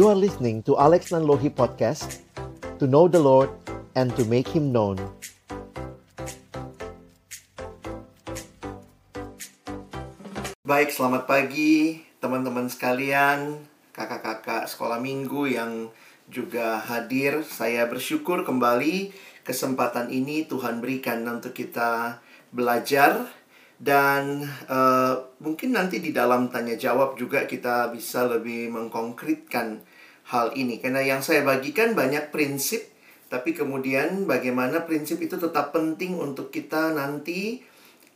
[0.00, 2.24] You are listening to Alex Nanlohi Podcast
[2.80, 3.52] To know the Lord
[3.92, 4.96] and to make Him known
[10.64, 13.60] Baik, selamat pagi teman-teman sekalian,
[13.92, 15.92] kakak-kakak sekolah minggu yang
[16.32, 17.44] juga hadir.
[17.44, 19.12] Saya bersyukur kembali
[19.44, 22.24] kesempatan ini Tuhan berikan untuk kita
[22.56, 23.28] belajar
[23.80, 29.80] dan uh, mungkin nanti di dalam tanya jawab juga kita bisa lebih mengkonkretkan
[30.28, 30.84] hal ini.
[30.84, 32.92] Karena yang saya bagikan banyak prinsip,
[33.32, 37.64] tapi kemudian bagaimana prinsip itu tetap penting untuk kita nanti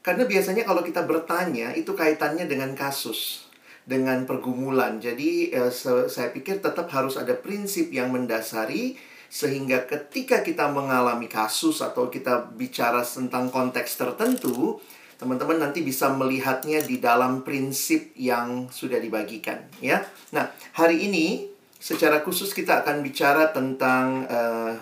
[0.04, 3.48] karena biasanya kalau kita bertanya itu kaitannya dengan kasus,
[3.88, 5.00] dengan pergumulan.
[5.00, 9.00] Jadi eh, saya pikir tetap harus ada prinsip yang mendasari
[9.32, 14.76] sehingga ketika kita mengalami kasus atau kita bicara tentang konteks tertentu,
[15.16, 20.02] teman-teman nanti bisa melihatnya di dalam prinsip yang sudah dibagikan, ya.
[20.34, 24.72] Nah, hari ini secara khusus kita akan bicara tentang uh,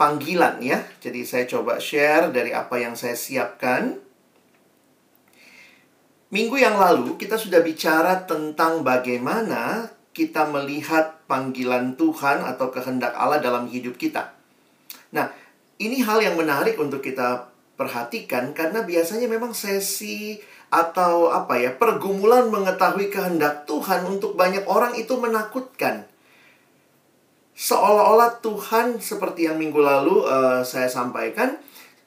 [0.00, 0.80] panggilan ya.
[1.00, 4.00] Jadi saya coba share dari apa yang saya siapkan.
[6.32, 13.40] Minggu yang lalu kita sudah bicara tentang bagaimana kita melihat panggilan Tuhan atau kehendak Allah
[13.40, 14.32] dalam hidup kita.
[15.12, 15.28] Nah,
[15.76, 20.40] ini hal yang menarik untuk kita perhatikan karena biasanya memang sesi
[20.72, 26.08] atau apa ya, pergumulan mengetahui kehendak Tuhan untuk banyak orang itu menakutkan.
[27.56, 31.56] Seolah-olah Tuhan seperti yang minggu lalu uh, saya sampaikan,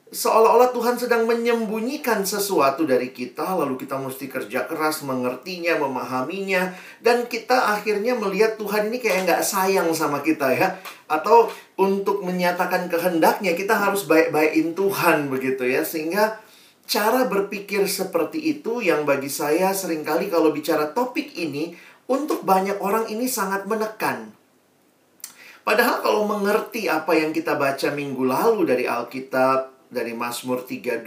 [0.10, 7.30] seolah-olah Tuhan sedang menyembunyikan sesuatu dari kita, lalu kita mesti kerja keras mengertinya, memahaminya, dan
[7.30, 13.54] kita akhirnya melihat Tuhan ini kayak nggak sayang sama kita ya, atau untuk menyatakan kehendaknya
[13.54, 16.42] kita harus baik-baikin Tuhan begitu ya, sehingga
[16.90, 21.78] cara berpikir seperti itu yang bagi saya sering kali kalau bicara topik ini
[22.10, 24.34] untuk banyak orang ini sangat menekan.
[25.62, 31.02] Padahal kalau mengerti apa yang kita baca minggu lalu dari Alkitab, dari Mazmur 32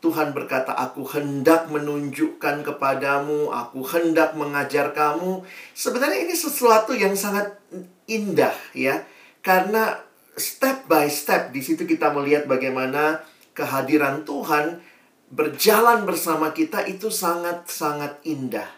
[0.00, 5.44] Tuhan berkata aku hendak menunjukkan kepadamu aku hendak mengajar kamu.
[5.76, 7.60] Sebenarnya ini sesuatu yang sangat
[8.08, 9.04] indah ya.
[9.44, 10.00] Karena
[10.34, 13.20] step by step di situ kita melihat bagaimana
[13.52, 14.80] kehadiran Tuhan
[15.28, 18.68] berjalan bersama kita itu sangat-sangat indah.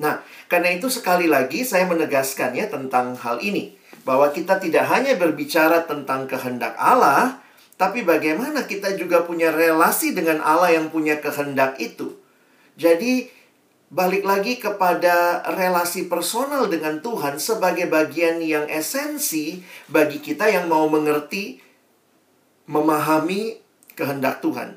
[0.00, 3.76] Nah, karena itu sekali lagi saya menegaskan ya tentang hal ini.
[4.00, 7.36] Bahwa kita tidak hanya berbicara tentang kehendak Allah,
[7.80, 12.12] tapi bagaimana kita juga punya relasi dengan Allah yang punya kehendak itu.
[12.76, 13.32] Jadi
[13.88, 20.92] balik lagi kepada relasi personal dengan Tuhan sebagai bagian yang esensi bagi kita yang mau
[20.92, 21.56] mengerti,
[22.68, 23.56] memahami
[23.96, 24.76] kehendak Tuhan.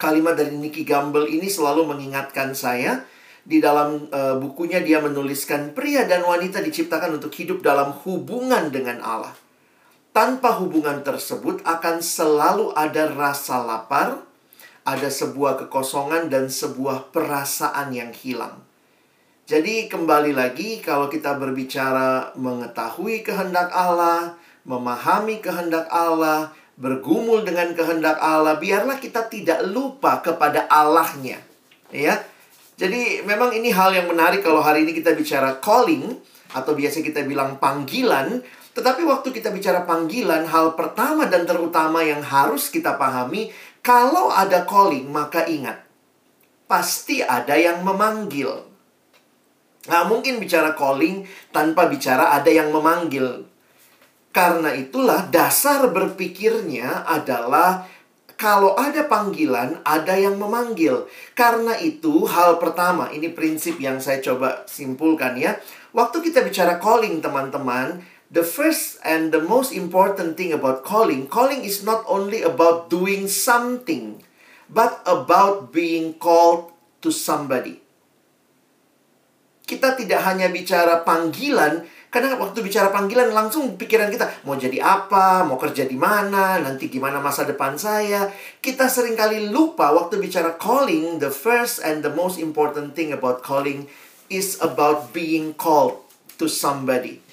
[0.00, 3.04] Kalimat dari Nicky Gamble ini selalu mengingatkan saya
[3.44, 9.04] di dalam uh, bukunya dia menuliskan pria dan wanita diciptakan untuk hidup dalam hubungan dengan
[9.04, 9.45] Allah.
[10.16, 14.24] Tanpa hubungan tersebut akan selalu ada rasa lapar,
[14.80, 18.64] ada sebuah kekosongan dan sebuah perasaan yang hilang.
[19.44, 26.48] Jadi kembali lagi kalau kita berbicara mengetahui kehendak Allah, memahami kehendak Allah,
[26.80, 31.44] bergumul dengan kehendak Allah, biarlah kita tidak lupa kepada Allahnya.
[31.92, 32.24] Ya.
[32.80, 36.16] Jadi memang ini hal yang menarik kalau hari ini kita bicara calling
[36.56, 38.40] atau biasa kita bilang panggilan,
[38.76, 43.48] tetapi waktu kita bicara panggilan, hal pertama dan terutama yang harus kita pahami,
[43.80, 45.80] kalau ada calling, maka ingat,
[46.68, 48.68] pasti ada yang memanggil.
[49.88, 51.24] Nah, mungkin bicara calling
[51.56, 53.48] tanpa bicara ada yang memanggil.
[54.28, 57.88] Karena itulah dasar berpikirnya adalah
[58.36, 61.08] kalau ada panggilan, ada yang memanggil.
[61.32, 65.56] Karena itu, hal pertama, ini prinsip yang saya coba simpulkan ya.
[65.96, 71.62] Waktu kita bicara calling, teman-teman, the first and the most important thing about calling, calling
[71.62, 74.22] is not only about doing something,
[74.66, 77.82] but about being called to somebody.
[79.66, 81.82] Kita tidak hanya bicara panggilan,
[82.14, 86.86] karena waktu bicara panggilan langsung pikiran kita mau jadi apa, mau kerja di mana, nanti
[86.86, 88.30] gimana masa depan saya.
[88.62, 93.42] Kita sering kali lupa waktu bicara calling, the first and the most important thing about
[93.42, 93.90] calling
[94.30, 95.98] is about being called
[96.38, 97.25] to somebody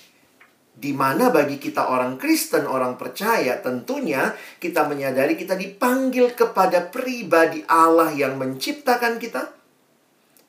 [0.84, 7.64] di mana bagi kita orang Kristen, orang percaya, tentunya kita menyadari kita dipanggil kepada pribadi
[7.72, 9.48] Allah yang menciptakan kita.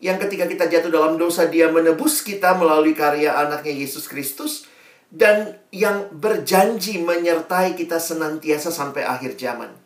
[0.02, 4.66] Yang ketika kita jatuh dalam dosa, dia menebus kita melalui karya anaknya Yesus Kristus.
[5.06, 9.83] Dan yang berjanji menyertai kita senantiasa sampai akhir zaman.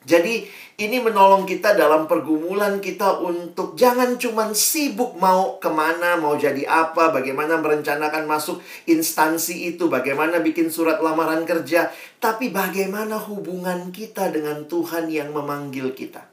[0.00, 0.48] Jadi
[0.80, 6.64] ini menolong kita dalam pergumulan kita untuk jangan cuma sibuk mau ke mana, mau jadi
[6.64, 14.32] apa, bagaimana merencanakan masuk instansi itu, bagaimana bikin surat lamaran kerja, tapi bagaimana hubungan kita
[14.32, 16.24] dengan Tuhan yang memanggil kita.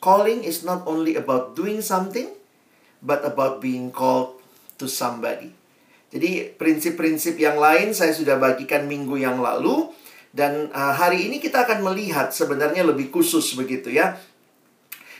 [0.00, 2.32] Calling is not only about doing something,
[3.04, 4.40] but about being called
[4.80, 5.52] to somebody.
[6.12, 9.92] Jadi prinsip-prinsip yang lain saya sudah bagikan minggu yang lalu.
[10.32, 14.16] Dan uh, hari ini kita akan melihat sebenarnya lebih khusus begitu ya.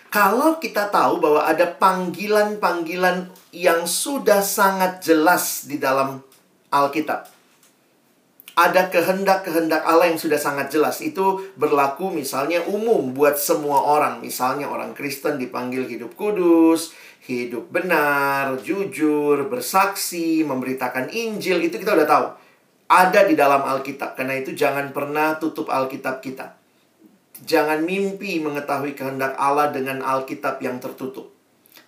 [0.09, 6.21] Kalau kita tahu bahwa ada panggilan-panggilan yang sudah sangat jelas di dalam
[6.73, 7.29] Alkitab.
[8.53, 11.01] Ada kehendak-kehendak Allah yang sudah sangat jelas.
[11.01, 14.21] Itu berlaku misalnya umum buat semua orang.
[14.21, 16.93] Misalnya orang Kristen dipanggil hidup kudus,
[17.25, 21.65] hidup benar, jujur, bersaksi, memberitakan Injil.
[21.65, 22.27] Itu kita udah tahu
[22.93, 24.21] ada di dalam Alkitab.
[24.21, 26.61] Karena itu jangan pernah tutup Alkitab kita.
[27.43, 31.33] Jangan mimpi mengetahui kehendak Allah dengan Alkitab yang tertutup.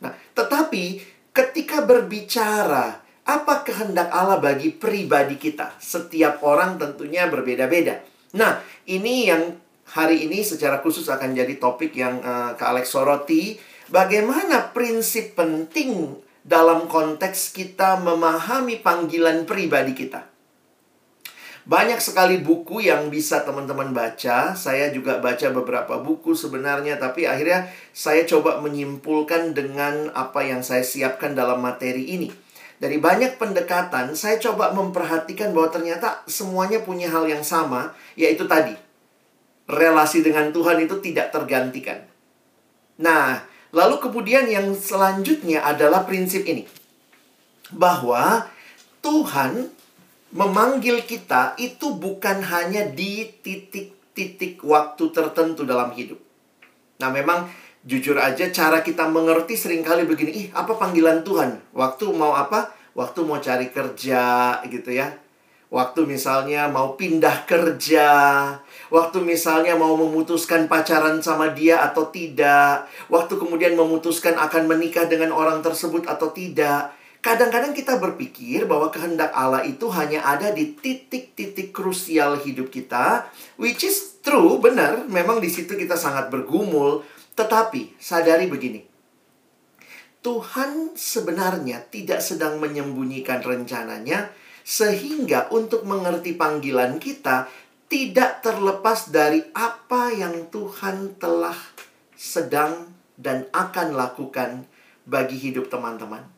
[0.00, 8.02] Nah, tetapi ketika berbicara apa kehendak Allah bagi pribadi kita, setiap orang tentunya berbeda-beda.
[8.34, 8.58] Nah,
[8.88, 9.54] ini yang
[9.94, 13.60] hari ini secara khusus akan jadi topik yang uh, Kak Alex soroti.
[13.92, 20.33] Bagaimana prinsip penting dalam konteks kita memahami panggilan pribadi kita.
[21.64, 24.52] Banyak sekali buku yang bisa teman-teman baca.
[24.52, 30.84] Saya juga baca beberapa buku sebenarnya, tapi akhirnya saya coba menyimpulkan dengan apa yang saya
[30.84, 32.28] siapkan dalam materi ini.
[32.76, 38.76] Dari banyak pendekatan, saya coba memperhatikan bahwa ternyata semuanya punya hal yang sama, yaitu tadi.
[39.64, 42.04] Relasi dengan Tuhan itu tidak tergantikan.
[43.00, 43.40] Nah,
[43.72, 46.68] lalu kemudian yang selanjutnya adalah prinsip ini.
[47.72, 48.52] Bahwa
[49.00, 49.72] Tuhan
[50.34, 56.18] memanggil kita itu bukan hanya di titik-titik waktu tertentu dalam hidup.
[56.98, 57.46] Nah, memang
[57.86, 61.62] jujur aja cara kita mengerti sering kali begini, ih apa panggilan Tuhan?
[61.70, 62.74] Waktu mau apa?
[62.98, 65.14] Waktu mau cari kerja gitu ya.
[65.70, 68.06] Waktu misalnya mau pindah kerja,
[68.94, 75.34] waktu misalnya mau memutuskan pacaran sama dia atau tidak, waktu kemudian memutuskan akan menikah dengan
[75.34, 76.94] orang tersebut atau tidak.
[77.24, 83.80] Kadang-kadang kita berpikir bahwa kehendak Allah itu hanya ada di titik-titik krusial hidup kita, which
[83.80, 85.08] is true, benar.
[85.08, 87.00] Memang di situ kita sangat bergumul,
[87.32, 88.84] tetapi sadari begini.
[90.20, 94.28] Tuhan sebenarnya tidak sedang menyembunyikan rencananya,
[94.60, 97.48] sehingga untuk mengerti panggilan kita
[97.88, 101.56] tidak terlepas dari apa yang Tuhan telah
[102.12, 104.68] sedang dan akan lakukan
[105.08, 106.33] bagi hidup teman-teman.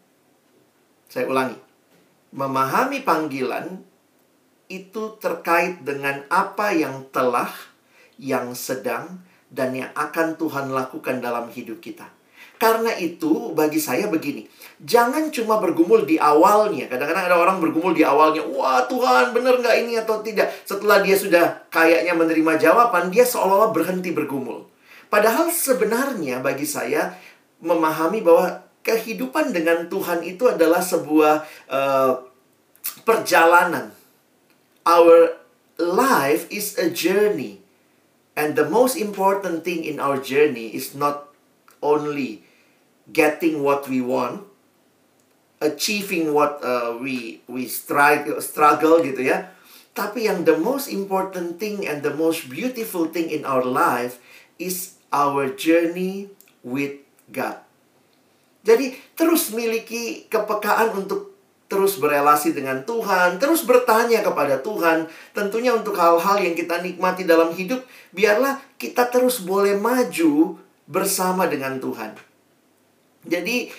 [1.06, 1.58] Saya ulangi.
[2.37, 3.81] Memahami panggilan
[4.67, 7.50] itu terkait dengan apa yang telah,
[8.19, 12.11] yang sedang, dan yang akan Tuhan lakukan dalam hidup kita.
[12.56, 14.49] Karena itu bagi saya begini,
[14.81, 16.88] jangan cuma bergumul di awalnya.
[16.88, 20.49] Kadang-kadang ada orang bergumul di awalnya, wah Tuhan bener nggak ini atau tidak.
[20.64, 24.64] Setelah dia sudah kayaknya menerima jawaban, dia seolah-olah berhenti bergumul.
[25.12, 27.12] Padahal sebenarnya bagi saya
[27.61, 32.23] memahami bahwa kehidupan dengan Tuhan itu adalah sebuah uh,
[33.03, 33.91] perjalanan.
[34.87, 35.35] Our
[35.83, 37.67] life is a journey.
[38.38, 41.35] And the most important thing in our journey is not
[41.83, 42.47] only
[43.11, 44.47] getting what we want,
[45.59, 49.50] achieving what uh, we we strive struggle gitu ya.
[49.97, 54.21] Tapi yang the most important thing and the most beautiful thing in our life
[54.61, 56.28] is our journey
[56.61, 57.00] with
[57.33, 57.65] God.
[58.66, 61.38] Jadi terus miliki kepekaan untuk
[61.70, 65.06] terus berelasi dengan Tuhan, terus bertanya kepada Tuhan.
[65.30, 71.78] Tentunya untuk hal-hal yang kita nikmati dalam hidup, biarlah kita terus boleh maju bersama dengan
[71.78, 72.14] Tuhan.
[73.26, 73.70] Jadi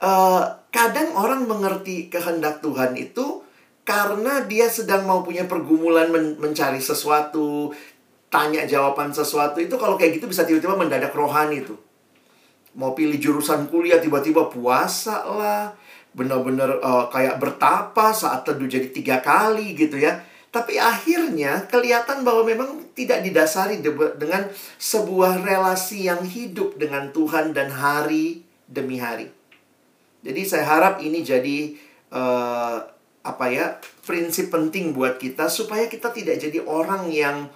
[0.00, 3.44] uh, kadang orang mengerti kehendak Tuhan itu
[3.84, 7.76] karena dia sedang mau punya pergumulan men mencari sesuatu,
[8.32, 11.91] tanya jawaban sesuatu itu kalau kayak gitu bisa tiba-tiba mendadak rohani tuh
[12.76, 15.64] mau pilih jurusan kuliah tiba-tiba puasa lah.
[16.12, 20.20] Benar-benar uh, kayak bertapa saat teduh jadi tiga kali gitu ya.
[20.52, 23.80] Tapi akhirnya kelihatan bahwa memang tidak didasari
[24.20, 29.32] dengan sebuah relasi yang hidup dengan Tuhan dan hari demi hari.
[30.20, 31.72] Jadi saya harap ini jadi
[32.12, 32.84] uh,
[33.22, 37.46] apa ya prinsip penting buat kita supaya kita tidak jadi orang yang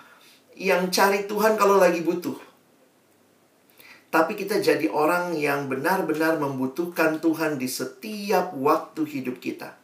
[0.56, 2.45] yang cari Tuhan kalau lagi butuh
[4.10, 9.75] tapi kita jadi orang yang benar-benar membutuhkan Tuhan di setiap waktu hidup kita.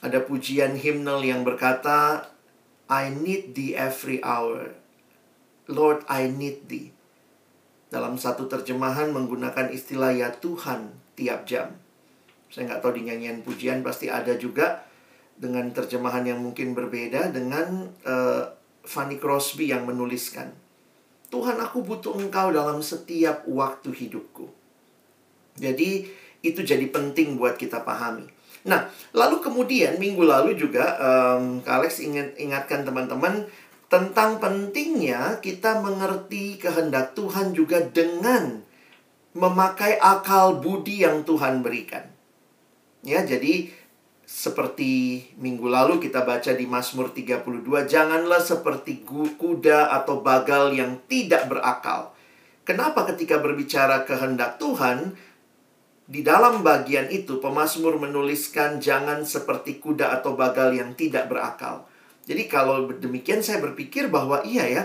[0.00, 2.28] Ada pujian himnal yang berkata,
[2.88, 4.72] I need thee every hour.
[5.70, 6.90] Lord, I need thee.
[7.90, 11.74] Dalam satu terjemahan menggunakan istilah ya Tuhan tiap jam.
[12.50, 14.82] Saya nggak tahu di nyanyian pujian pasti ada juga
[15.40, 18.44] dengan terjemahan yang mungkin berbeda dengan uh,
[18.84, 20.52] Fanny Crosby yang menuliskan.
[21.30, 24.50] Tuhan aku butuh engkau dalam setiap waktu hidupku.
[25.56, 26.10] Jadi
[26.42, 28.26] itu jadi penting buat kita pahami.
[28.66, 33.48] Nah, lalu kemudian minggu lalu juga um, Alex ingat ingatkan teman-teman
[33.88, 38.62] tentang pentingnya kita mengerti kehendak Tuhan juga dengan
[39.32, 42.04] memakai akal budi yang Tuhan berikan.
[43.00, 43.72] Ya, jadi
[44.30, 49.02] seperti minggu lalu kita baca di Mazmur 32, janganlah seperti
[49.34, 52.14] kuda atau bagal yang tidak berakal.
[52.62, 55.18] Kenapa ketika berbicara kehendak Tuhan,
[56.06, 61.90] di dalam bagian itu pemazmur menuliskan jangan seperti kuda atau bagal yang tidak berakal.
[62.26, 64.82] Jadi kalau demikian saya berpikir bahwa iya ya,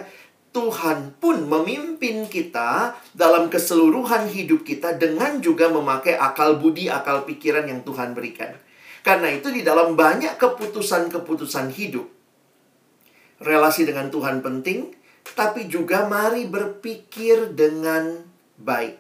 [0.54, 7.70] Tuhan pun memimpin kita dalam keseluruhan hidup kita dengan juga memakai akal budi, akal pikiran
[7.70, 8.58] yang Tuhan berikan.
[9.06, 12.10] Karena itu di dalam banyak keputusan-keputusan hidup,
[13.38, 14.98] relasi dengan Tuhan penting,
[15.38, 18.26] tapi juga mari berpikir dengan
[18.58, 18.98] baik.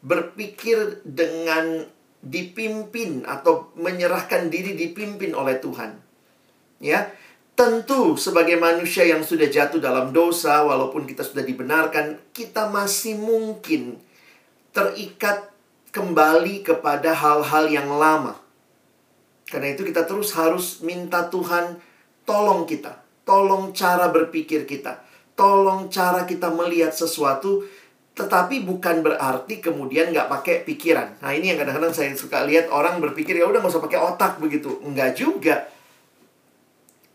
[0.00, 1.84] Berpikir dengan
[2.24, 6.00] dipimpin atau menyerahkan diri dipimpin oleh Tuhan.
[6.80, 7.12] Ya,
[7.56, 13.96] Tentu sebagai manusia yang sudah jatuh dalam dosa walaupun kita sudah dibenarkan, kita masih mungkin
[14.76, 15.56] terikat
[15.88, 18.36] kembali kepada hal-hal yang lama.
[19.46, 21.78] Karena itu kita terus harus minta Tuhan
[22.26, 25.00] tolong kita, tolong cara berpikir kita,
[25.38, 27.62] tolong cara kita melihat sesuatu,
[28.18, 31.22] tetapi bukan berarti kemudian nggak pakai pikiran.
[31.22, 34.42] Nah ini yang kadang-kadang saya suka lihat orang berpikir ya udah nggak usah pakai otak
[34.42, 35.70] begitu, nggak juga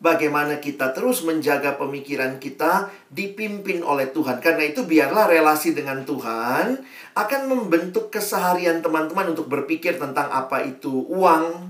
[0.02, 4.42] bagaimana kita terus menjaga pemikiran kita dipimpin oleh Tuhan.
[4.42, 6.82] Karena itu biarlah relasi dengan Tuhan
[7.14, 11.70] akan membentuk keseharian teman-teman untuk berpikir tentang apa itu uang,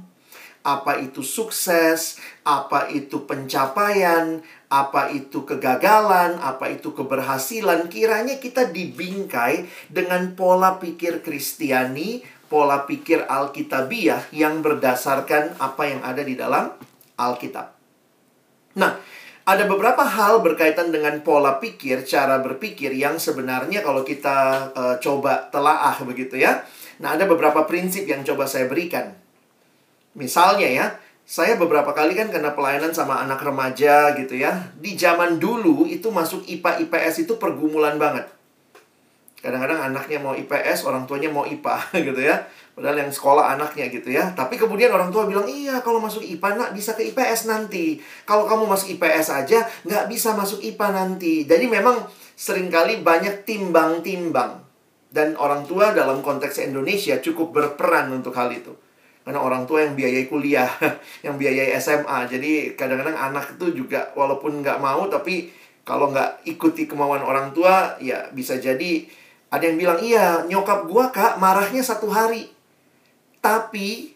[0.61, 7.89] apa itu sukses, apa itu pencapaian, apa itu kegagalan, apa itu keberhasilan.
[7.89, 16.21] Kiranya kita dibingkai dengan pola pikir Kristiani, pola pikir Alkitabiah yang berdasarkan apa yang ada
[16.21, 16.71] di dalam
[17.17, 17.67] Alkitab.
[18.77, 18.95] Nah,
[19.41, 25.49] ada beberapa hal berkaitan dengan pola pikir, cara berpikir yang sebenarnya kalau kita uh, coba
[25.49, 26.61] telaah begitu ya.
[27.01, 29.17] Nah, ada beberapa prinsip yang coba saya berikan.
[30.17, 30.85] Misalnya ya,
[31.23, 34.67] saya beberapa kali kan kena pelayanan sama anak remaja gitu ya.
[34.75, 38.27] Di zaman dulu itu masuk IPA IPS itu pergumulan banget.
[39.41, 41.75] Kadang-kadang anaknya mau IPS, orang tuanya mau IPA
[42.11, 42.45] gitu ya.
[42.77, 44.35] Padahal yang sekolah anaknya gitu ya.
[44.35, 47.97] Tapi kemudian orang tua bilang, iya kalau masuk IPA nak bisa ke IPS nanti.
[48.27, 51.47] Kalau kamu masuk IPS aja, nggak bisa masuk IPA nanti.
[51.47, 52.05] Jadi memang
[52.37, 54.61] sering kali banyak timbang-timbang.
[55.11, 58.71] Dan orang tua dalam konteks Indonesia cukup berperan untuk hal itu.
[59.21, 60.69] Karena orang tua yang biayai kuliah,
[61.25, 62.25] yang biayai SMA.
[62.29, 65.53] Jadi kadang-kadang anak itu juga walaupun nggak mau, tapi
[65.85, 69.05] kalau nggak ikuti kemauan orang tua, ya bisa jadi
[69.51, 72.47] ada yang bilang, iya nyokap gua kak marahnya satu hari
[73.41, 74.15] tapi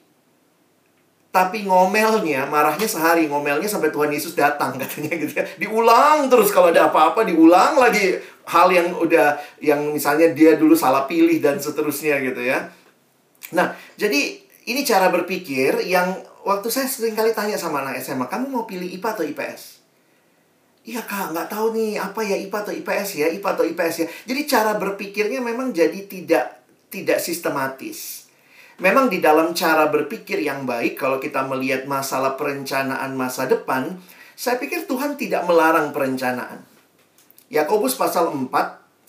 [1.35, 5.43] tapi ngomelnya, marahnya sehari, ngomelnya sampai Tuhan Yesus datang katanya gitu ya.
[5.59, 8.15] Diulang terus kalau ada apa-apa diulang lagi
[8.47, 12.71] hal yang udah yang misalnya dia dulu salah pilih dan seterusnya gitu ya.
[13.51, 18.49] Nah, jadi ini cara berpikir yang waktu saya sering kali tanya sama anak SMA, kamu
[18.49, 19.63] mau pilih IPA atau IPS?
[20.85, 24.07] Iya kak, nggak tahu nih apa ya IPA atau IPS ya, IPA atau IPS ya.
[24.29, 26.61] Jadi cara berpikirnya memang jadi tidak
[26.93, 28.29] tidak sistematis.
[28.77, 33.97] Memang di dalam cara berpikir yang baik, kalau kita melihat masalah perencanaan masa depan,
[34.35, 36.59] saya pikir Tuhan tidak melarang perencanaan.
[37.47, 38.51] Yakobus pasal 4,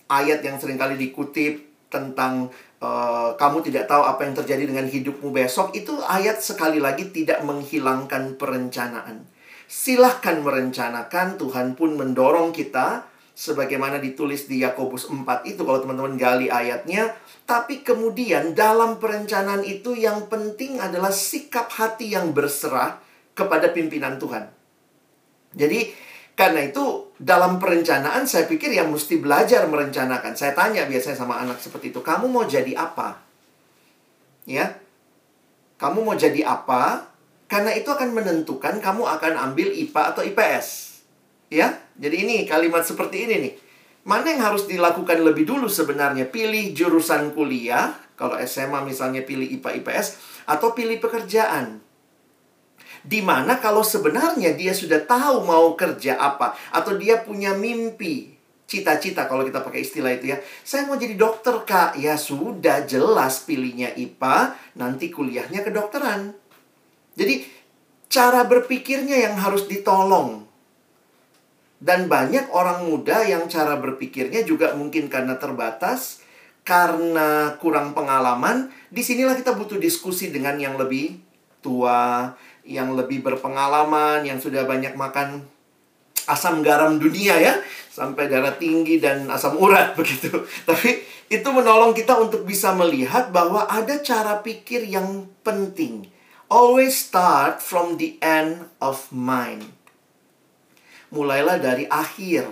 [0.07, 2.47] ayat yang sering kali dikutip tentang
[2.81, 7.41] uh, kamu tidak tahu apa yang terjadi dengan hidupmu besok, itu ayat sekali lagi tidak
[7.45, 9.25] menghilangkan perencanaan.
[9.67, 13.03] Silahkan merencanakan, Tuhan pun mendorong kita
[13.37, 17.13] sebagaimana ditulis di Yakobus 4 itu kalau teman-teman gali ayatnya
[17.45, 22.97] tapi kemudian dalam perencanaan itu yang penting adalah sikap hati yang berserah
[23.37, 24.49] kepada pimpinan Tuhan.
[25.53, 25.93] Jadi
[26.33, 30.37] karena itu dalam perencanaan saya pikir yang mesti belajar merencanakan.
[30.37, 33.17] Saya tanya biasanya sama anak seperti itu, kamu mau jadi apa?
[34.45, 34.77] Ya.
[35.81, 37.09] Kamu mau jadi apa?
[37.49, 40.67] Karena itu akan menentukan kamu akan ambil IPA atau IPS.
[41.49, 41.81] Ya.
[41.97, 43.53] Jadi ini kalimat seperti ini nih.
[44.07, 46.29] Mana yang harus dilakukan lebih dulu sebenarnya?
[46.29, 50.07] Pilih jurusan kuliah, kalau SMA misalnya pilih IPA IPS,
[50.47, 51.83] atau pilih pekerjaan.
[53.03, 58.37] Di mana kalau sebenarnya dia sudah tahu mau kerja apa, atau dia punya mimpi
[58.67, 60.37] cita-cita kalau kita pakai istilah itu ya.
[60.61, 61.95] Saya mau jadi dokter, Kak.
[61.95, 66.35] Ya sudah jelas pilihnya IPA, nanti kuliahnya kedokteran.
[67.15, 67.47] Jadi
[68.11, 70.45] cara berpikirnya yang harus ditolong.
[71.77, 76.25] Dan banyak orang muda yang cara berpikirnya juga mungkin karena terbatas,
[76.65, 81.21] karena kurang pengalaman, di sinilah kita butuh diskusi dengan yang lebih
[81.61, 82.33] tua,
[82.67, 85.47] yang lebih berpengalaman, yang sudah banyak makan
[86.27, 87.55] asam garam dunia ya,
[87.87, 90.43] sampai darah tinggi dan asam urat begitu.
[90.67, 96.11] Tapi itu menolong kita untuk bisa melihat bahwa ada cara pikir yang penting.
[96.47, 99.71] Always start from the end of mind.
[101.11, 102.47] Mulailah dari akhir.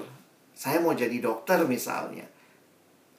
[0.55, 2.31] Saya mau jadi dokter misalnya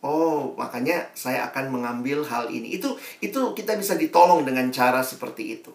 [0.07, 2.79] Oh, makanya saya akan mengambil hal ini.
[2.79, 5.75] Itu itu kita bisa ditolong dengan cara seperti itu.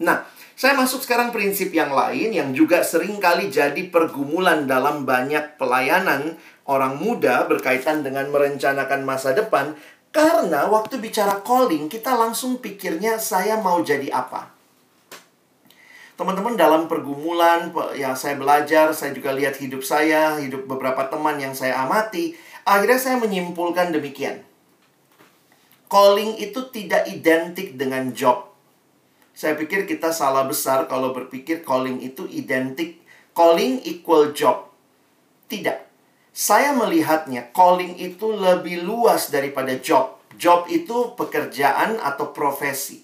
[0.00, 0.24] Nah,
[0.56, 6.40] saya masuk sekarang prinsip yang lain yang juga sering kali jadi pergumulan dalam banyak pelayanan
[6.64, 9.76] orang muda berkaitan dengan merencanakan masa depan
[10.10, 14.50] karena waktu bicara calling kita langsung pikirnya saya mau jadi apa.
[16.18, 21.56] Teman-teman dalam pergumulan ya saya belajar, saya juga lihat hidup saya, hidup beberapa teman yang
[21.56, 22.36] saya amati,
[22.70, 24.44] Akhirnya saya menyimpulkan demikian.
[25.90, 28.49] Calling itu tidak identik dengan job.
[29.40, 33.00] Saya pikir kita salah besar kalau berpikir calling itu identik.
[33.32, 34.68] Calling equal job.
[35.48, 35.80] Tidak.
[36.28, 40.20] Saya melihatnya calling itu lebih luas daripada job.
[40.36, 43.00] Job itu pekerjaan atau profesi.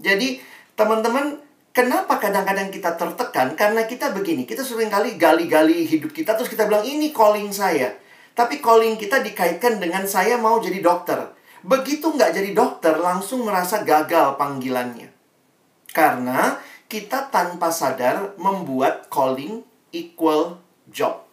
[0.00, 0.40] Jadi,
[0.72, 1.36] teman-teman,
[1.76, 3.52] kenapa kadang-kadang kita tertekan?
[3.52, 7.92] Karena kita begini, kita sering kali gali-gali hidup kita, terus kita bilang, ini calling saya.
[8.32, 11.28] Tapi calling kita dikaitkan dengan saya mau jadi dokter.
[11.60, 15.11] Begitu nggak jadi dokter, langsung merasa gagal panggilannya.
[15.92, 16.56] Karena
[16.88, 21.24] kita tanpa sadar membuat calling equal job.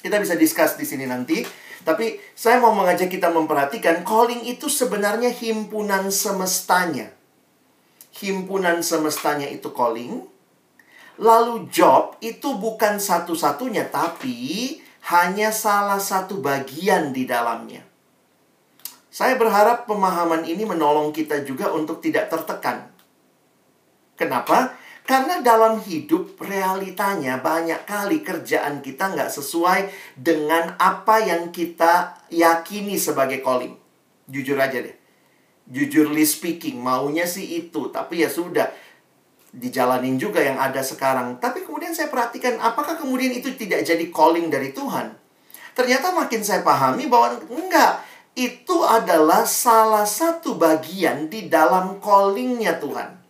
[0.00, 1.44] Kita bisa discuss di sini nanti.
[1.84, 7.12] Tapi saya mau mengajak kita memperhatikan calling itu sebenarnya himpunan semestanya.
[8.16, 10.24] Himpunan semestanya itu calling.
[11.20, 14.80] Lalu job itu bukan satu-satunya, tapi
[15.12, 17.84] hanya salah satu bagian di dalamnya.
[19.12, 22.93] Saya berharap pemahaman ini menolong kita juga untuk tidak tertekan.
[24.14, 24.74] Kenapa?
[25.04, 32.96] Karena dalam hidup realitanya banyak kali kerjaan kita nggak sesuai dengan apa yang kita yakini
[32.96, 33.76] sebagai calling.
[34.24, 34.96] Jujur aja deh.
[35.68, 37.92] Jujurly speaking, maunya sih itu.
[37.92, 38.72] Tapi ya sudah,
[39.54, 41.38] dijalanin juga yang ada sekarang.
[41.38, 45.14] Tapi kemudian saya perhatikan apakah kemudian itu tidak jadi calling dari Tuhan?
[45.74, 48.02] Ternyata makin saya pahami bahwa enggak,
[48.34, 53.23] itu adalah salah satu bagian di dalam callingnya Tuhan.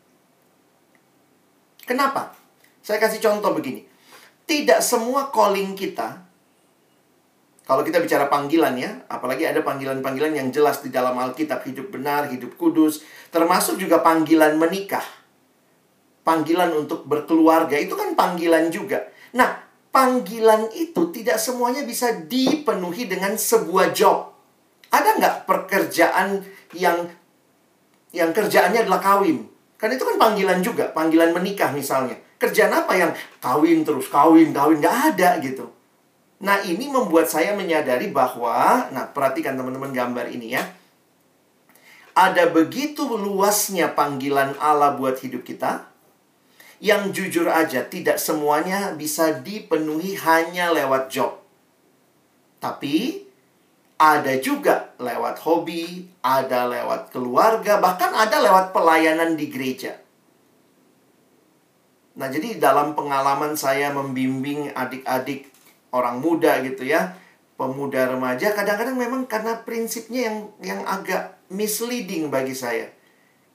[1.84, 2.32] Kenapa?
[2.80, 3.84] Saya kasih contoh begini.
[4.44, 6.20] Tidak semua calling kita,
[7.64, 12.28] kalau kita bicara panggilan ya, apalagi ada panggilan-panggilan yang jelas di dalam Alkitab, hidup benar,
[12.28, 13.00] hidup kudus,
[13.32, 15.04] termasuk juga panggilan menikah
[16.24, 19.04] panggilan untuk berkeluarga itu kan panggilan juga.
[19.36, 19.60] Nah,
[19.92, 24.32] panggilan itu tidak semuanya bisa dipenuhi dengan sebuah job.
[24.88, 26.42] Ada nggak pekerjaan
[26.72, 27.06] yang
[28.10, 29.44] yang kerjaannya adalah kawin?
[29.84, 32.16] Kan itu kan panggilan juga, panggilan menikah misalnya.
[32.40, 35.68] Kerjaan apa yang kawin terus, kawin, kawin, nggak ada gitu.
[36.40, 40.64] Nah, ini membuat saya menyadari bahwa, nah perhatikan teman-teman gambar ini ya.
[42.16, 45.84] Ada begitu luasnya panggilan Allah buat hidup kita,
[46.80, 51.44] yang jujur aja tidak semuanya bisa dipenuhi hanya lewat job.
[52.56, 53.23] Tapi
[54.04, 59.96] ada juga lewat hobi, ada lewat keluarga, bahkan ada lewat pelayanan di gereja.
[62.20, 65.48] Nah, jadi dalam pengalaman saya membimbing adik-adik
[65.96, 67.16] orang muda gitu ya,
[67.56, 72.92] pemuda remaja, kadang-kadang memang karena prinsipnya yang yang agak misleading bagi saya.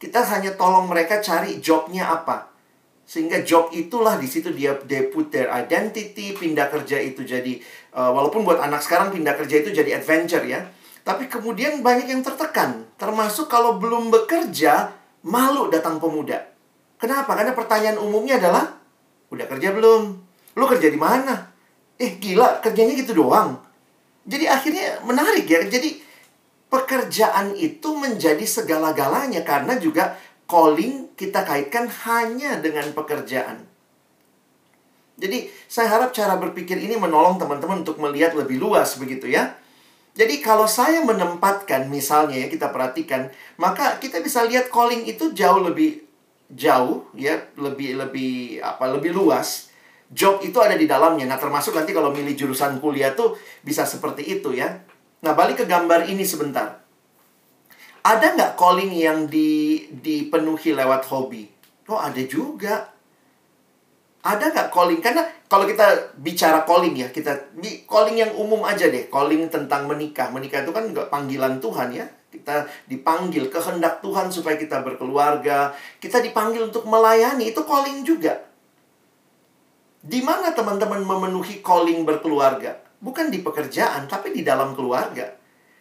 [0.02, 2.50] Kita hanya tolong mereka cari jobnya apa.
[3.10, 7.58] Sehingga job itulah di situ dia they put their identity, pindah kerja itu jadi
[7.98, 10.70] uh, walaupun buat anak sekarang pindah kerja itu jadi adventure ya.
[11.02, 14.94] Tapi kemudian banyak yang tertekan, termasuk kalau belum bekerja
[15.26, 16.54] malu datang pemuda.
[17.02, 17.34] Kenapa?
[17.34, 18.78] Karena pertanyaan umumnya adalah
[19.34, 20.02] udah kerja belum?
[20.54, 21.50] Lu kerja di mana?
[21.98, 23.58] Eh gila, kerjanya gitu doang.
[24.30, 25.66] Jadi akhirnya menarik ya.
[25.66, 25.98] Jadi
[26.70, 30.14] pekerjaan itu menjadi segala-galanya karena juga
[30.50, 33.70] calling kita kaitkan hanya dengan pekerjaan.
[35.20, 39.54] Jadi, saya harap cara berpikir ini menolong teman-teman untuk melihat lebih luas begitu ya.
[40.18, 43.30] Jadi, kalau saya menempatkan misalnya ya kita perhatikan,
[43.62, 46.02] maka kita bisa lihat calling itu jauh lebih
[46.50, 48.90] jauh ya, lebih lebih apa?
[48.90, 49.70] lebih luas.
[50.10, 51.30] Job itu ada di dalamnya.
[51.30, 54.82] Nah, termasuk nanti kalau milih jurusan kuliah tuh bisa seperti itu ya.
[55.22, 56.79] Nah, balik ke gambar ini sebentar.
[58.00, 61.50] Ada nggak calling yang di, dipenuhi lewat hobi?
[61.90, 62.88] Oh, ada juga.
[64.24, 65.00] Ada nggak calling?
[65.04, 67.56] Karena kalau kita bicara calling ya, kita
[67.90, 69.10] calling yang umum aja deh.
[69.12, 70.32] Calling tentang menikah.
[70.32, 72.06] Menikah itu kan nggak panggilan Tuhan ya.
[72.30, 75.74] Kita dipanggil kehendak Tuhan supaya kita berkeluarga.
[75.98, 77.50] Kita dipanggil untuk melayani.
[77.50, 78.38] Itu calling juga.
[80.00, 82.80] Di mana teman-teman memenuhi calling berkeluarga?
[83.00, 85.39] Bukan di pekerjaan, tapi di dalam keluarga.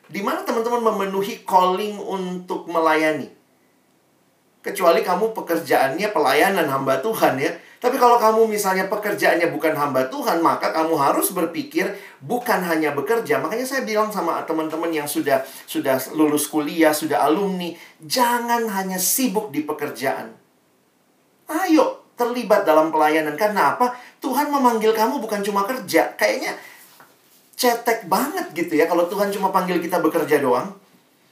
[0.09, 3.29] Di mana teman-teman memenuhi calling untuk melayani?
[4.59, 7.53] Kecuali kamu pekerjaannya pelayanan hamba Tuhan ya.
[7.79, 13.38] Tapi kalau kamu misalnya pekerjaannya bukan hamba Tuhan, maka kamu harus berpikir bukan hanya bekerja.
[13.38, 17.71] Makanya saya bilang sama teman-teman yang sudah sudah lulus kuliah, sudah alumni,
[18.03, 20.35] jangan hanya sibuk di pekerjaan.
[21.47, 23.38] Ayo terlibat dalam pelayanan.
[23.38, 23.94] Karena apa?
[24.18, 26.18] Tuhan memanggil kamu bukan cuma kerja.
[26.18, 26.59] Kayaknya
[27.59, 30.71] cetek banget gitu ya kalau Tuhan cuma panggil kita bekerja doang.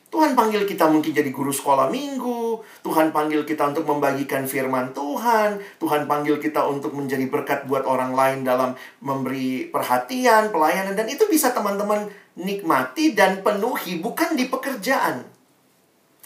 [0.06, 5.58] Tuhan panggil kita mungkin jadi guru sekolah minggu, Tuhan panggil kita untuk membagikan firman Tuhan,
[5.82, 11.26] Tuhan panggil kita untuk menjadi berkat buat orang lain dalam memberi perhatian, pelayanan, dan itu
[11.26, 12.06] bisa teman-teman
[12.38, 15.26] nikmati dan penuhi bukan di pekerjaan,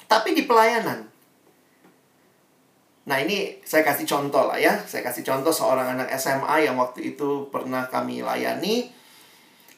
[0.07, 1.09] tapi di pelayanan.
[3.09, 7.17] Nah ini saya kasih contoh lah ya, saya kasih contoh seorang anak SMA yang waktu
[7.17, 9.00] itu pernah kami layani,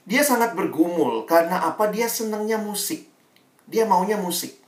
[0.02, 1.86] dia sangat bergumul karena apa?
[1.90, 3.06] Dia senangnya musik.
[3.70, 4.58] Dia maunya musik.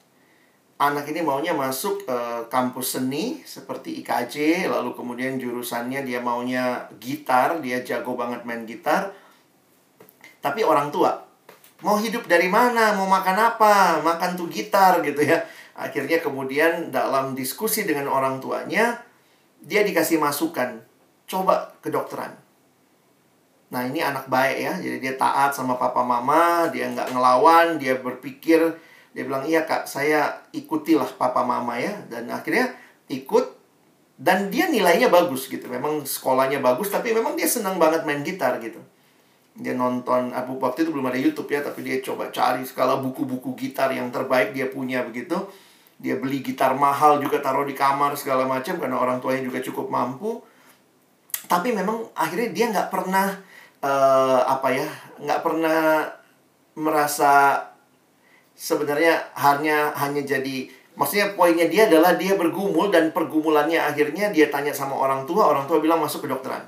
[0.78, 7.62] Anak ini maunya masuk uh, kampus seni seperti IKJ, lalu kemudian jurusannya dia maunya gitar,
[7.62, 9.14] dia jago banget main gitar.
[10.42, 11.14] Tapi orang tua
[11.82, 15.46] mau hidup dari mana, mau makan apa, makan tuh gitar gitu ya.
[15.74, 19.02] Akhirnya kemudian dalam diskusi dengan orang tuanya,
[19.62, 20.82] dia dikasih masukan,
[21.26, 22.43] coba kedokteran
[23.74, 27.98] Nah ini anak baik ya, jadi dia taat sama papa mama, dia nggak ngelawan, dia
[27.98, 28.62] berpikir,
[29.10, 32.70] dia bilang iya kak, saya ikutilah papa mama ya, dan akhirnya
[33.10, 33.50] ikut,
[34.14, 38.62] dan dia nilainya bagus gitu, memang sekolahnya bagus, tapi memang dia senang banget main gitar
[38.62, 38.78] gitu.
[39.58, 43.58] Dia nonton, aku waktu itu belum ada YouTube ya, tapi dia coba cari segala buku-buku
[43.58, 45.34] gitar yang terbaik dia punya begitu.
[45.94, 49.86] Dia beli gitar mahal juga taruh di kamar segala macam karena orang tuanya juga cukup
[49.86, 50.42] mampu.
[51.46, 53.30] Tapi memang akhirnya dia nggak pernah
[53.84, 54.88] uh, apa ya
[55.20, 56.08] nggak pernah
[56.74, 57.60] merasa
[58.56, 64.72] sebenarnya hanya hanya jadi maksudnya poinnya dia adalah dia bergumul dan pergumulannya akhirnya dia tanya
[64.72, 66.64] sama orang tua orang tua bilang masuk ke dokteran.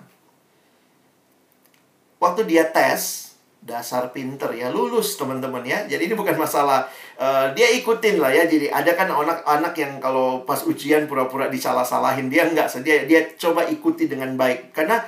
[2.17, 3.27] Waktu dia tes
[3.67, 5.85] dasar pinter ya lulus teman-teman ya.
[5.91, 6.87] Jadi ini bukan masalah
[7.19, 8.47] uh, dia ikutin lah ya.
[8.47, 13.67] Jadi ada kan anak-anak yang kalau pas ujian pura-pura disalah-salahin dia nggak dia dia coba
[13.67, 14.71] ikuti dengan baik.
[14.75, 15.03] Karena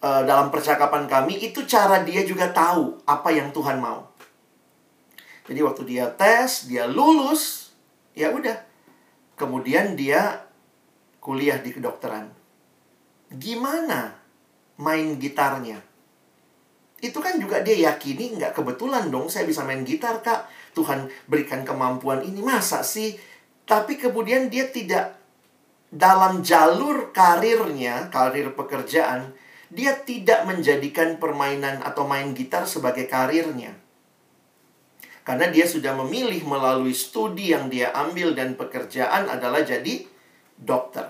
[0.00, 4.08] uh, dalam percakapan kami itu cara dia juga tahu apa yang Tuhan mau.
[5.46, 7.74] Jadi waktu dia tes, dia lulus,
[8.14, 8.54] ya udah.
[9.34, 10.46] Kemudian dia
[11.18, 12.28] kuliah di kedokteran.
[13.32, 14.14] Gimana
[14.78, 15.80] main gitarnya?
[17.00, 20.46] Itu kan juga dia yakini nggak kebetulan dong saya bisa main gitar kak.
[20.76, 22.44] Tuhan berikan kemampuan ini.
[22.44, 23.16] Masa sih?
[23.64, 25.18] Tapi kemudian dia tidak
[25.90, 29.34] dalam jalur karirnya, karir pekerjaan,
[29.70, 33.78] dia tidak menjadikan permainan atau main gitar sebagai karirnya.
[35.22, 40.02] Karena dia sudah memilih melalui studi yang dia ambil dan pekerjaan adalah jadi
[40.58, 41.06] dokter.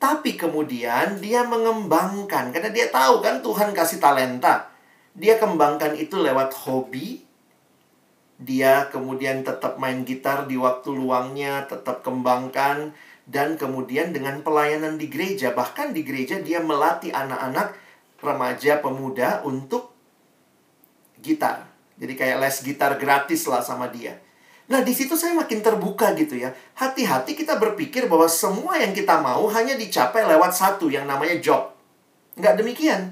[0.00, 4.72] Tapi kemudian dia mengembangkan karena dia tahu kan Tuhan kasih talenta.
[5.12, 7.20] Dia kembangkan itu lewat hobi.
[8.40, 15.08] Dia kemudian tetap main gitar di waktu luangnya, tetap kembangkan dan kemudian dengan pelayanan di
[15.08, 17.72] gereja bahkan di gereja dia melatih anak-anak
[18.20, 19.92] remaja pemuda untuk
[21.24, 21.68] gitar.
[21.96, 24.20] Jadi kayak les gitar gratis lah sama dia.
[24.64, 26.52] Nah di situ saya makin terbuka gitu ya.
[26.76, 31.72] Hati-hati kita berpikir bahwa semua yang kita mau hanya dicapai lewat satu yang namanya job.
[32.36, 33.02] Nggak demikian.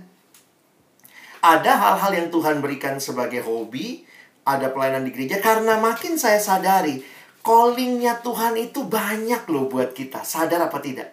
[1.43, 4.05] Ada hal-hal yang Tuhan berikan sebagai hobi
[4.43, 7.03] ada pelayanan di gereja karena makin saya sadari
[7.43, 10.23] callingnya Tuhan itu banyak loh buat kita.
[10.23, 11.13] Sadar apa tidak?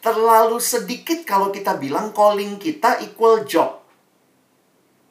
[0.00, 3.84] Terlalu sedikit kalau kita bilang calling kita equal job.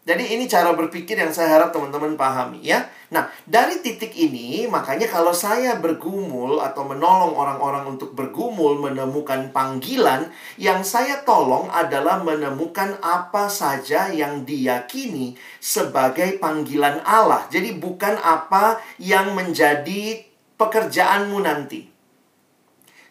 [0.04, 2.92] Jadi ini cara berpikir yang saya harap teman-teman pahami ya.
[3.16, 10.28] Nah, dari titik ini makanya kalau saya bergumul atau menolong orang-orang untuk bergumul menemukan panggilan,
[10.60, 17.48] yang saya tolong adalah menemukan apa saja yang diyakini sebagai panggilan Allah.
[17.48, 20.33] Jadi bukan apa yang menjadi
[20.64, 21.84] pekerjaanmu nanti.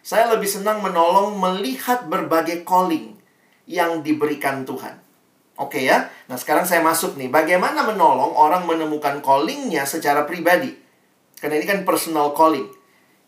[0.03, 3.15] Saya lebih senang menolong melihat berbagai calling
[3.69, 4.99] yang diberikan Tuhan.
[5.55, 6.09] Oke ya.
[6.27, 7.29] Nah, sekarang saya masuk nih.
[7.29, 10.73] Bagaimana menolong orang menemukan callingnya secara pribadi?
[11.37, 12.67] Karena ini kan personal calling.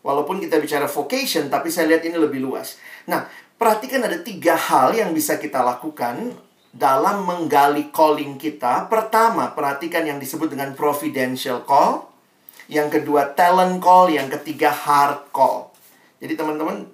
[0.02, 2.78] Walaupun kita bicara vocation, tapi saya lihat ini lebih luas.
[3.06, 6.34] Nah, perhatikan ada tiga hal yang bisa kita lakukan
[6.74, 8.90] dalam menggali calling kita.
[8.90, 12.15] Pertama, perhatikan yang disebut dengan providential call.
[12.66, 14.10] Yang kedua, talent call.
[14.10, 15.70] Yang ketiga, heart call.
[16.18, 16.88] Jadi teman-teman,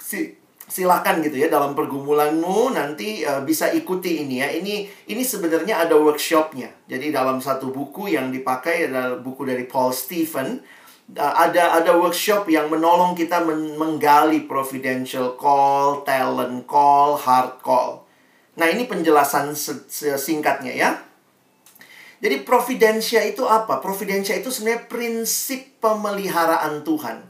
[0.00, 4.48] si silakan gitu ya dalam pergumulanmu nanti uh, bisa ikuti ini ya.
[4.48, 6.88] Ini ini sebenarnya ada workshopnya.
[6.88, 10.64] Jadi dalam satu buku yang dipakai adalah buku dari Paul Stephen.
[11.12, 18.08] Uh, ada ada workshop yang menolong kita men menggali providential call, talent call, heart call.
[18.56, 19.52] Nah ini penjelasan
[20.16, 20.90] singkatnya ya.
[22.22, 23.82] Jadi providensia itu apa?
[23.82, 27.26] Providensia itu sebenarnya prinsip pemeliharaan Tuhan.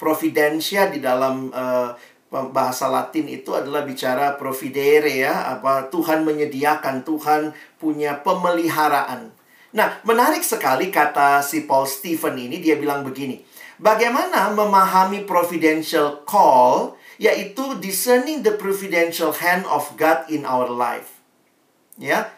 [0.00, 1.92] Providensia di dalam uh,
[2.30, 9.28] bahasa Latin itu adalah bicara providere ya, apa Tuhan menyediakan, Tuhan punya pemeliharaan.
[9.76, 13.44] Nah, menarik sekali kata si Paul Stephen ini dia bilang begini.
[13.76, 21.20] Bagaimana memahami providential call yaitu discerning the providential hand of God in our life.
[22.00, 22.32] Ya.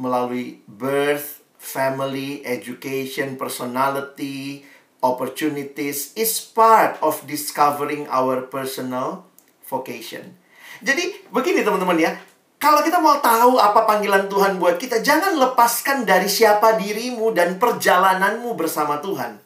[0.00, 4.64] Melalui birth, family, education, personality,
[5.04, 9.28] opportunities is part of discovering our personal
[9.68, 10.40] vocation.
[10.80, 12.16] Jadi begini teman-teman ya,
[12.60, 17.60] kalau kita mau tahu apa panggilan Tuhan buat kita, jangan lepaskan dari siapa dirimu dan
[17.60, 19.40] perjalananmu bersama Tuhan.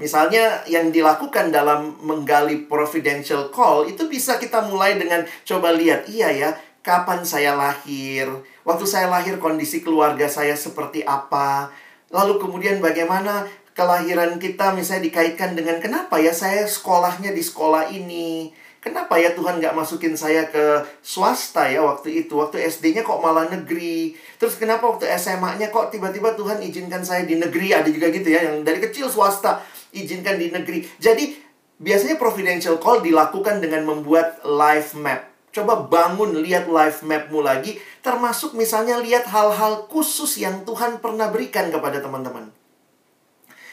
[0.00, 6.32] Misalnya yang dilakukan dalam menggali providential call itu bisa kita mulai dengan coba lihat, iya
[6.32, 6.50] ya,
[6.80, 8.28] kapan saya lahir,
[8.64, 11.68] waktu saya lahir kondisi keluarga saya seperti apa,
[12.08, 13.44] lalu kemudian bagaimana
[13.76, 18.52] kelahiran kita misalnya dikaitkan dengan kenapa ya saya sekolahnya di sekolah ini.
[18.80, 22.32] Kenapa ya Tuhan nggak masukin saya ke swasta ya waktu itu?
[22.32, 24.16] Waktu SD-nya kok malah negeri.
[24.40, 27.76] Terus kenapa waktu SMA-nya kok tiba-tiba Tuhan izinkan saya di negeri?
[27.76, 29.60] Ada juga gitu ya, yang dari kecil swasta
[29.92, 30.88] izinkan di negeri.
[30.96, 31.36] Jadi
[31.76, 35.29] biasanya providential call dilakukan dengan membuat life map.
[35.50, 37.76] Coba bangun, lihat life mapmu lagi.
[38.00, 42.54] Termasuk misalnya lihat hal-hal khusus yang Tuhan pernah berikan kepada teman-teman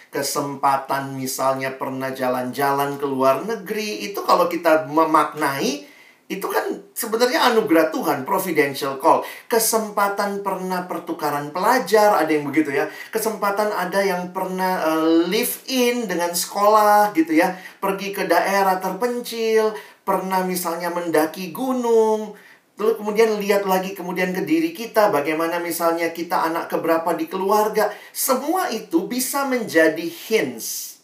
[0.08, 5.84] kesempatan misalnya pernah jalan-jalan ke luar negeri itu kalau kita memaknai
[6.28, 9.24] itu kan sebenarnya anugerah Tuhan, providential call.
[9.48, 12.92] Kesempatan pernah pertukaran pelajar, ada yang begitu ya.
[13.16, 17.56] Kesempatan ada yang pernah uh, live in dengan sekolah gitu ya.
[17.80, 19.72] Pergi ke daerah terpencil,
[20.08, 22.40] pernah misalnya mendaki gunung,
[22.78, 27.90] Lalu kemudian lihat lagi kemudian ke diri kita, bagaimana misalnya kita anak keberapa di keluarga.
[28.14, 31.02] Semua itu bisa menjadi hints,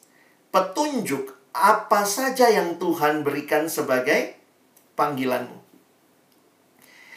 [0.53, 4.37] petunjuk apa saja yang Tuhan berikan sebagai
[4.93, 5.65] panggilanmu.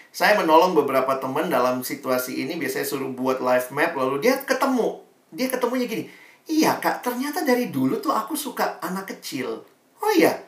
[0.08, 5.04] Saya menolong beberapa teman dalam situasi ini, biasanya suruh buat life map, lalu dia ketemu.
[5.36, 6.08] Dia ketemunya gini,
[6.48, 9.68] iya kak, ternyata dari dulu tuh aku suka anak kecil.
[10.00, 10.40] Oh iya,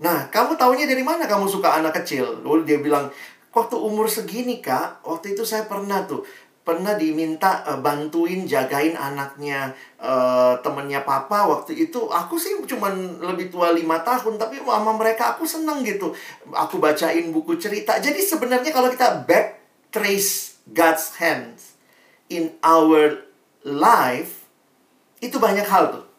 [0.00, 2.40] Nah, kamu taunya dari mana kamu suka anak kecil?
[2.40, 3.12] Lalu dia bilang,
[3.52, 6.24] waktu umur segini kak, waktu itu saya pernah tuh
[6.60, 12.06] pernah diminta uh, bantuin jagain anaknya uh, temennya papa waktu itu.
[12.06, 16.12] Aku sih cuman lebih tua lima tahun tapi sama mereka aku seneng gitu.
[16.52, 17.96] Aku bacain buku cerita.
[17.98, 19.58] Jadi sebenarnya kalau kita back
[19.90, 21.74] trace God's hands
[22.30, 23.24] in our
[23.66, 24.46] life
[25.18, 26.09] itu banyak hal tuh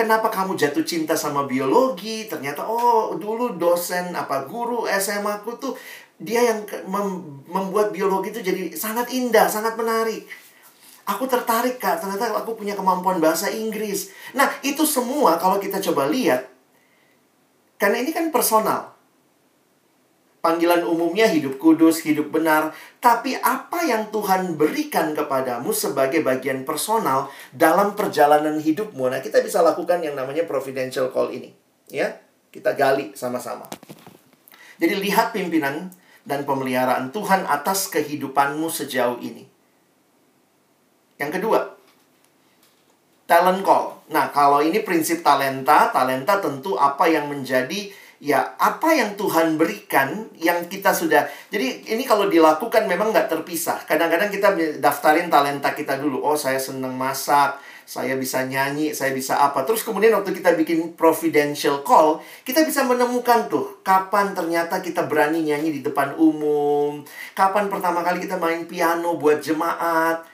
[0.00, 2.24] Kenapa kamu jatuh cinta sama biologi?
[2.24, 5.76] Ternyata oh dulu dosen apa guru SMA aku tuh
[6.16, 10.24] dia yang mem membuat biologi itu jadi sangat indah, sangat menarik.
[11.04, 14.08] Aku tertarik kak, ternyata aku punya kemampuan bahasa Inggris.
[14.32, 16.48] Nah itu semua kalau kita coba lihat,
[17.76, 18.89] karena ini kan personal.
[20.40, 22.72] Panggilan umumnya hidup kudus, hidup benar.
[22.96, 29.12] Tapi apa yang Tuhan berikan kepadamu sebagai bagian personal dalam perjalanan hidupmu.
[29.12, 31.52] Nah, kita bisa lakukan yang namanya providential call ini.
[31.92, 33.68] Ya, kita gali sama-sama.
[34.80, 35.92] Jadi lihat pimpinan
[36.24, 39.44] dan pemeliharaan Tuhan atas kehidupanmu sejauh ini.
[41.20, 41.76] Yang kedua,
[43.28, 44.00] talent call.
[44.08, 50.28] Nah, kalau ini prinsip talenta, talenta tentu apa yang menjadi ya apa yang Tuhan berikan
[50.36, 53.80] yang kita sudah jadi ini kalau dilakukan memang nggak terpisah.
[53.88, 56.20] Kadang-kadang kita daftarin talenta kita dulu.
[56.20, 57.56] Oh saya seneng masak
[57.88, 59.64] saya bisa nyanyi saya bisa apa.
[59.64, 65.40] Terus kemudian waktu kita bikin providential call kita bisa menemukan tuh kapan ternyata kita berani
[65.40, 67.00] nyanyi di depan umum
[67.32, 70.28] kapan pertama kali kita main piano buat jemaat.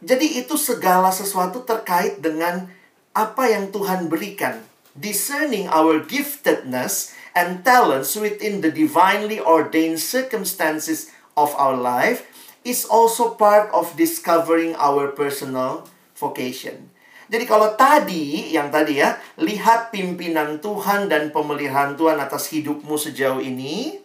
[0.00, 2.70] Jadi itu segala sesuatu terkait dengan
[3.12, 4.64] apa yang Tuhan berikan.
[4.98, 12.26] Discerning our giftedness and talents within the divinely ordained circumstances of our life
[12.66, 15.88] is also part of discovering our personal
[16.18, 16.90] vocation.
[17.28, 23.44] Jadi kalau tadi, yang tadi ya, lihat pimpinan Tuhan dan pemeliharaan Tuhan atas hidupmu sejauh
[23.44, 24.00] ini.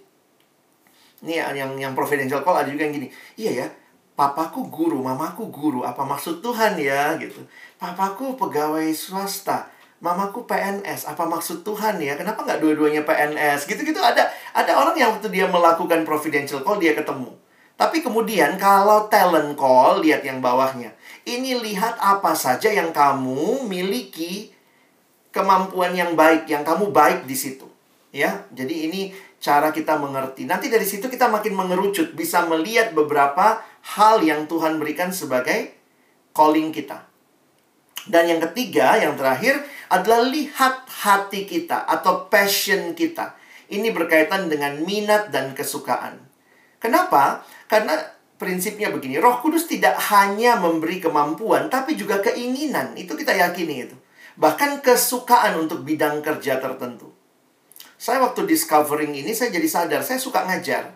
[1.24, 3.08] Ini yang yang providential call ada juga yang gini.
[3.40, 3.68] Iya ya,
[4.20, 5.88] papaku guru, mamaku guru.
[5.88, 7.48] Apa maksud Tuhan ya gitu.
[7.80, 9.72] Papaku pegawai swasta,
[10.04, 11.08] mamaku PNS.
[11.08, 12.20] Apa maksud Tuhan ya?
[12.20, 13.64] Kenapa nggak dua-duanya PNS?
[13.72, 17.32] Gitu-gitu ada ada orang yang waktu dia melakukan providential call dia ketemu.
[17.74, 20.94] Tapi kemudian kalau talent call, lihat yang bawahnya.
[21.26, 24.54] Ini lihat apa saja yang kamu miliki
[25.34, 27.66] kemampuan yang baik, yang kamu baik di situ.
[28.14, 29.10] Ya, jadi ini
[29.42, 30.46] cara kita mengerti.
[30.46, 33.66] Nanti dari situ kita makin mengerucut, bisa melihat beberapa
[33.98, 35.74] hal yang Tuhan berikan sebagai
[36.38, 37.10] calling kita.
[38.04, 39.64] Dan yang ketiga, yang terakhir
[39.94, 43.38] adalah lihat hati kita atau passion kita.
[43.70, 46.18] Ini berkaitan dengan minat dan kesukaan.
[46.82, 47.46] Kenapa?
[47.70, 48.02] Karena
[48.42, 52.98] prinsipnya begini, Roh Kudus tidak hanya memberi kemampuan, tapi juga keinginan.
[52.98, 53.96] Itu kita yakini itu.
[54.34, 57.14] Bahkan kesukaan untuk bidang kerja tertentu.
[57.96, 60.92] Saya waktu discovering ini, saya jadi sadar, saya suka ngajar.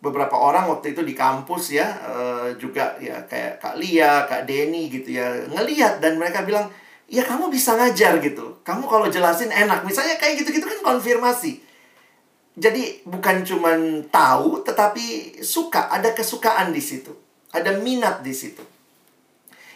[0.00, 4.86] Beberapa orang waktu itu di kampus ya, uh, juga ya kayak Kak Lia, Kak Denny
[4.88, 6.70] gitu ya, ngeliat dan mereka bilang,
[7.10, 8.62] ya kamu bisa ngajar gitu.
[8.62, 9.82] Kamu kalau jelasin enak.
[9.82, 11.58] Misalnya kayak gitu-gitu kan konfirmasi.
[12.54, 13.74] Jadi bukan cuma
[14.14, 17.10] tahu tetapi suka, ada kesukaan di situ.
[17.50, 18.62] Ada minat di situ.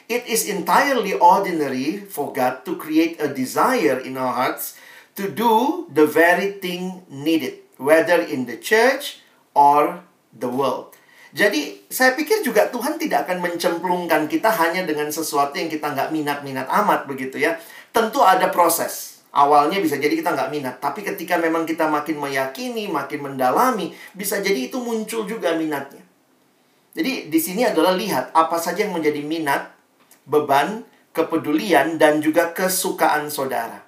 [0.06, 4.78] It is entirely ordinary for God to create a desire in our hearts
[5.16, 9.24] to do the very thing needed, whether in the church
[9.56, 10.93] or the world.
[11.34, 16.14] Jadi saya pikir juga Tuhan tidak akan mencemplungkan kita hanya dengan sesuatu yang kita nggak
[16.14, 17.58] minat-minat amat begitu ya.
[17.90, 19.18] Tentu ada proses.
[19.34, 24.38] Awalnya bisa jadi kita nggak minat, tapi ketika memang kita makin meyakini, makin mendalami, bisa
[24.38, 26.06] jadi itu muncul juga minatnya.
[26.94, 29.74] Jadi di sini adalah lihat apa saja yang menjadi minat,
[30.22, 33.82] beban, kepedulian, dan juga kesukaan saudara.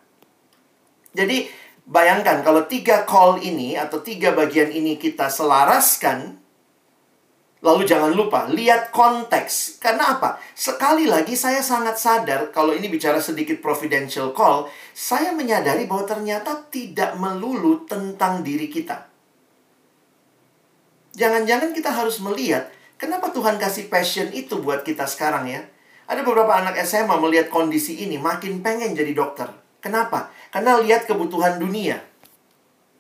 [1.15, 1.47] Jadi
[1.87, 6.43] bayangkan kalau tiga call ini atau tiga bagian ini kita selaraskan,
[7.65, 9.81] Lalu jangan lupa, lihat konteks.
[9.81, 10.37] Karena apa?
[10.53, 16.69] Sekali lagi saya sangat sadar, kalau ini bicara sedikit providential call, saya menyadari bahwa ternyata
[16.69, 19.09] tidak melulu tentang diri kita.
[21.17, 22.69] Jangan-jangan kita harus melihat,
[23.01, 25.65] kenapa Tuhan kasih passion itu buat kita sekarang ya?
[26.07, 29.49] Ada beberapa anak SMA melihat kondisi ini, makin pengen jadi dokter.
[29.81, 30.29] Kenapa?
[30.53, 31.99] Karena lihat kebutuhan dunia.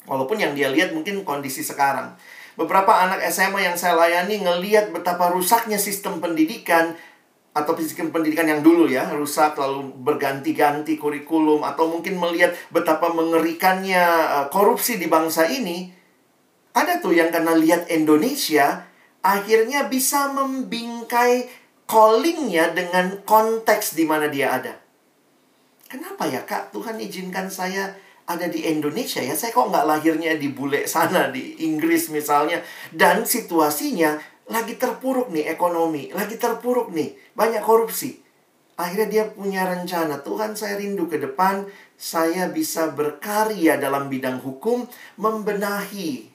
[0.09, 2.17] Walaupun yang dia lihat mungkin kondisi sekarang.
[2.57, 6.97] Beberapa anak SMA yang saya layani ngeliat betapa rusaknya sistem pendidikan
[7.57, 14.05] atau sistem pendidikan yang dulu ya, rusak lalu berganti-ganti kurikulum atau mungkin melihat betapa mengerikannya
[14.05, 15.93] eh, korupsi di bangsa ini.
[16.77, 18.85] Ada tuh yang karena lihat Indonesia
[19.25, 21.49] akhirnya bisa membingkai
[21.89, 24.77] callingnya dengan konteks di mana dia ada.
[25.89, 27.95] Kenapa ya kak Tuhan izinkan saya
[28.27, 29.39] ada di Indonesia ya.
[29.39, 32.61] Saya kok nggak lahirnya di bule sana, di Inggris misalnya.
[32.91, 34.19] Dan situasinya
[34.51, 38.23] lagi terpuruk nih ekonomi, lagi terpuruk nih, banyak korupsi.
[38.77, 41.65] Akhirnya dia punya rencana, Tuhan saya rindu ke depan,
[41.97, 44.85] saya bisa berkarya dalam bidang hukum,
[45.17, 46.29] membenahi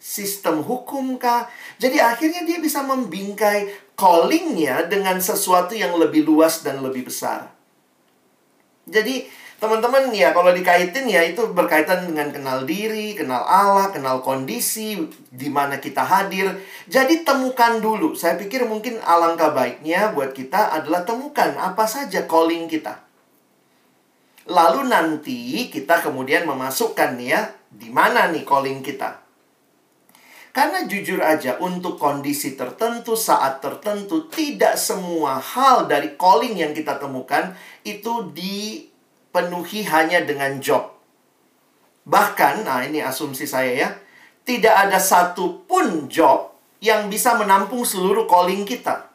[0.00, 1.50] sistem hukum kah?
[1.76, 7.52] Jadi akhirnya dia bisa membingkai callingnya dengan sesuatu yang lebih luas dan lebih besar.
[8.88, 9.28] Jadi
[9.60, 14.96] Teman-teman ya kalau dikaitin ya itu berkaitan dengan kenal diri, kenal Allah, kenal kondisi
[15.28, 16.48] di mana kita hadir.
[16.88, 18.16] Jadi temukan dulu.
[18.16, 23.04] Saya pikir mungkin alangkah baiknya buat kita adalah temukan apa saja calling kita.
[24.48, 29.20] Lalu nanti kita kemudian memasukkan ya di mana nih calling kita.
[30.56, 36.98] Karena jujur aja untuk kondisi tertentu, saat tertentu, tidak semua hal dari calling yang kita
[36.98, 37.54] temukan
[37.86, 38.89] itu di
[39.30, 41.00] penuhi hanya dengan job.
[42.06, 43.88] Bahkan, nah ini asumsi saya ya,
[44.42, 46.50] tidak ada satu pun job
[46.82, 49.06] yang bisa menampung seluruh calling kita.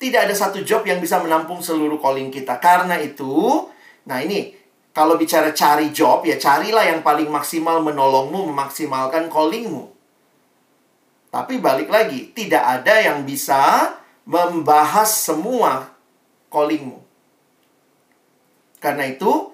[0.00, 2.56] Tidak ada satu job yang bisa menampung seluruh calling kita.
[2.56, 3.68] Karena itu,
[4.08, 4.56] nah ini,
[4.96, 9.92] kalau bicara cari job, ya carilah yang paling maksimal menolongmu, memaksimalkan callingmu.
[11.30, 13.94] Tapi balik lagi, tidak ada yang bisa
[14.24, 15.92] membahas semua
[16.50, 17.09] callingmu.
[18.80, 19.52] Karena itu,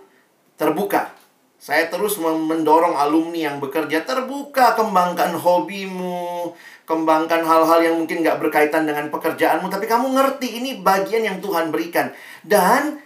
[0.56, 1.12] terbuka.
[1.58, 6.54] Saya terus mendorong alumni yang bekerja terbuka, kembangkan hobimu,
[6.86, 11.74] kembangkan hal-hal yang mungkin gak berkaitan dengan pekerjaanmu, tapi kamu ngerti ini bagian yang Tuhan
[11.74, 12.14] berikan.
[12.46, 13.02] Dan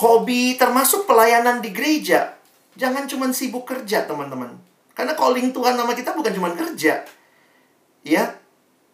[0.00, 2.32] hobi termasuk pelayanan di gereja.
[2.76, 4.56] Jangan cuma sibuk kerja, teman-teman.
[4.96, 7.04] Karena calling Tuhan nama kita bukan cuma kerja.
[8.00, 8.24] Ya.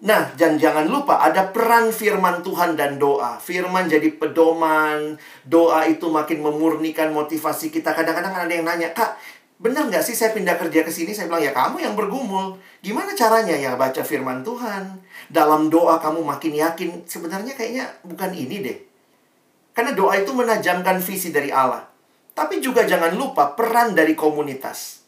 [0.02, 3.38] Nah, dan jangan lupa ada peran firman Tuhan dan doa.
[3.38, 5.14] Firman jadi pedoman,
[5.46, 7.94] doa itu makin memurnikan motivasi kita.
[7.94, 9.14] Kadang-kadang ada yang nanya, "Kak,
[9.62, 12.58] benar nggak sih saya pindah kerja ke sini?" Saya bilang, "Ya kamu yang bergumul.
[12.82, 13.54] Gimana caranya?
[13.54, 14.98] Ya baca firman Tuhan.
[15.30, 17.06] Dalam doa kamu makin yakin.
[17.06, 18.78] Sebenarnya kayaknya bukan ini deh.
[19.70, 21.86] Karena doa itu menajamkan visi dari Allah.
[22.34, 25.06] Tapi juga jangan lupa peran dari komunitas.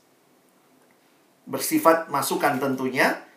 [1.51, 3.34] Bersifat masukan tentunya.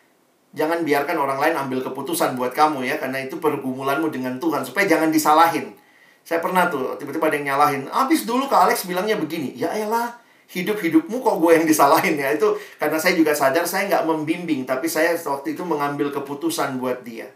[0.56, 2.96] Jangan biarkan orang lain ambil keputusan buat kamu ya.
[2.96, 4.64] Karena itu pergumulanmu dengan Tuhan.
[4.64, 5.76] Supaya jangan disalahin.
[6.24, 7.82] Saya pernah tuh, tiba-tiba ada yang nyalahin.
[7.88, 9.56] Abis dulu Kak Alex bilangnya begini.
[9.56, 10.12] Ya elah,
[10.52, 12.28] hidup-hidupmu kok gue yang disalahin ya.
[12.36, 14.68] Itu karena saya juga sadar saya nggak membimbing.
[14.68, 17.32] Tapi saya waktu itu mengambil keputusan buat dia.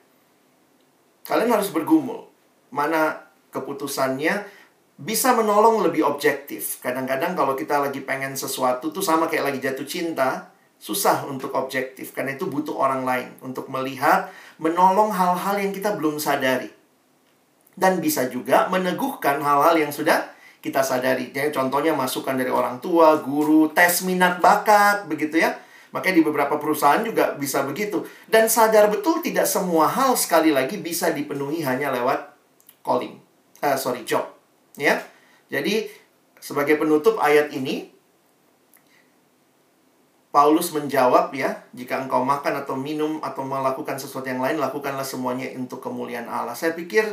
[1.24, 2.28] Kalian harus bergumul.
[2.68, 4.44] Mana keputusannya
[5.00, 6.76] bisa menolong lebih objektif.
[6.84, 10.51] Kadang-kadang kalau kita lagi pengen sesuatu tuh sama kayak lagi jatuh cinta,
[10.82, 16.18] susah untuk objektif karena itu butuh orang lain untuk melihat, menolong hal-hal yang kita belum
[16.18, 16.66] sadari.
[17.78, 20.26] Dan bisa juga meneguhkan hal-hal yang sudah
[20.58, 21.30] kita sadari.
[21.30, 25.54] Jadi contohnya masukan dari orang tua, guru, tes minat bakat, begitu ya.
[25.94, 28.02] Makanya di beberapa perusahaan juga bisa begitu.
[28.26, 32.34] Dan sadar betul tidak semua hal sekali lagi bisa dipenuhi hanya lewat
[32.82, 33.22] calling.
[33.62, 34.26] Uh, sorry, job.
[34.74, 34.98] Ya.
[35.46, 35.86] Jadi
[36.42, 37.91] sebagai penutup ayat ini
[40.32, 45.52] Paulus menjawab ya, jika engkau makan atau minum atau melakukan sesuatu yang lain, lakukanlah semuanya
[45.52, 46.56] untuk kemuliaan Allah.
[46.56, 47.04] Saya pikir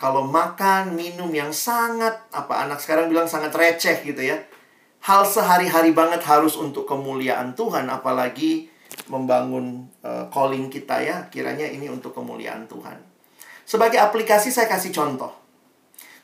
[0.00, 4.40] kalau makan, minum yang sangat apa anak sekarang bilang sangat receh gitu ya.
[5.04, 8.72] Hal sehari-hari banget harus untuk kemuliaan Tuhan apalagi
[9.12, 12.98] membangun uh, calling kita ya, kiranya ini untuk kemuliaan Tuhan.
[13.68, 15.30] Sebagai aplikasi saya kasih contoh.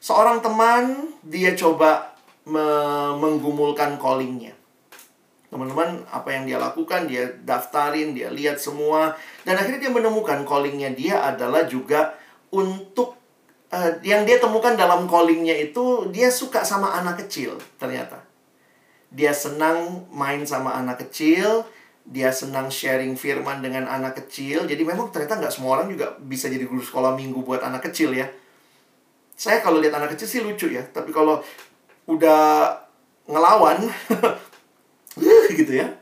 [0.03, 2.19] Seorang teman dia coba
[2.49, 2.67] me
[3.21, 4.58] menggumulkan callingnya.
[5.49, 9.17] Teman-teman, apa yang dia lakukan, dia daftarin, dia lihat semua.
[9.49, 12.13] Dan akhirnya dia menemukan callingnya dia adalah juga
[12.53, 13.17] untuk
[13.73, 18.25] uh, yang dia temukan dalam callingnya itu dia suka sama anak kecil ternyata.
[19.09, 21.65] Dia senang main sama anak kecil,
[22.05, 24.69] dia senang sharing firman dengan anak kecil.
[24.69, 28.13] Jadi memang ternyata nggak semua orang juga bisa jadi guru sekolah minggu buat anak kecil
[28.13, 28.29] ya.
[29.39, 31.41] Saya kalau lihat anak kecil sih lucu ya, tapi kalau
[32.09, 32.75] udah
[33.29, 33.85] ngelawan
[35.59, 35.95] gitu ya.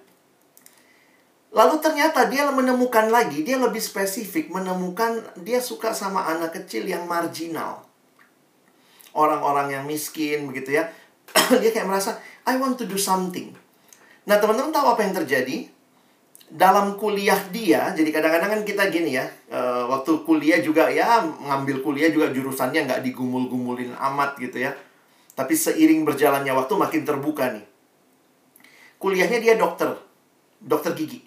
[1.56, 7.08] Lalu ternyata dia menemukan lagi, dia lebih spesifik menemukan dia suka sama anak kecil yang
[7.08, 7.88] marginal.
[9.16, 10.92] Orang-orang yang miskin begitu ya.
[11.62, 13.56] dia kayak merasa I want to do something.
[14.28, 15.76] Nah, teman-teman tahu apa yang terjadi?
[16.46, 21.82] dalam kuliah dia, jadi kadang-kadang kan kita gini ya, uh, waktu kuliah juga ya ngambil
[21.82, 24.70] kuliah juga jurusannya nggak digumul-gumulin amat gitu ya.
[25.34, 27.66] Tapi seiring berjalannya waktu makin terbuka nih.
[28.97, 29.92] Kuliahnya dia dokter,
[30.61, 31.20] dokter gigi.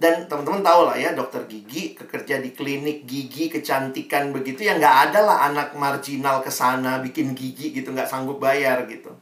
[0.00, 4.96] Dan teman-teman tahu lah ya, dokter gigi, kekerja di klinik gigi, kecantikan begitu ya nggak
[5.12, 9.12] ada lah anak marginal ke sana bikin gigi gitu, nggak sanggup bayar gitu.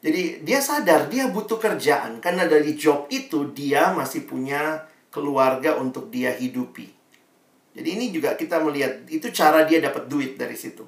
[0.00, 6.08] Jadi dia sadar dia butuh kerjaan karena dari job itu dia masih punya keluarga untuk
[6.08, 6.88] dia hidupi.
[7.76, 10.82] Jadi ini juga kita melihat itu cara dia dapat duit dari situ.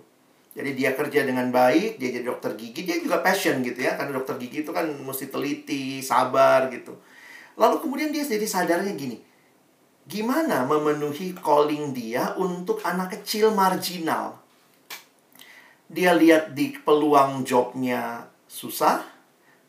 [0.53, 3.97] Jadi dia kerja dengan baik, dia jadi dokter gigi, dia juga passion gitu ya.
[3.97, 6.93] Karena dokter gigi itu kan mesti teliti, sabar gitu.
[7.57, 9.21] Lalu kemudian dia jadi sadarnya gini.
[10.05, 14.43] Gimana memenuhi calling dia untuk anak kecil marginal?
[15.89, 19.05] Dia lihat di peluang jobnya susah.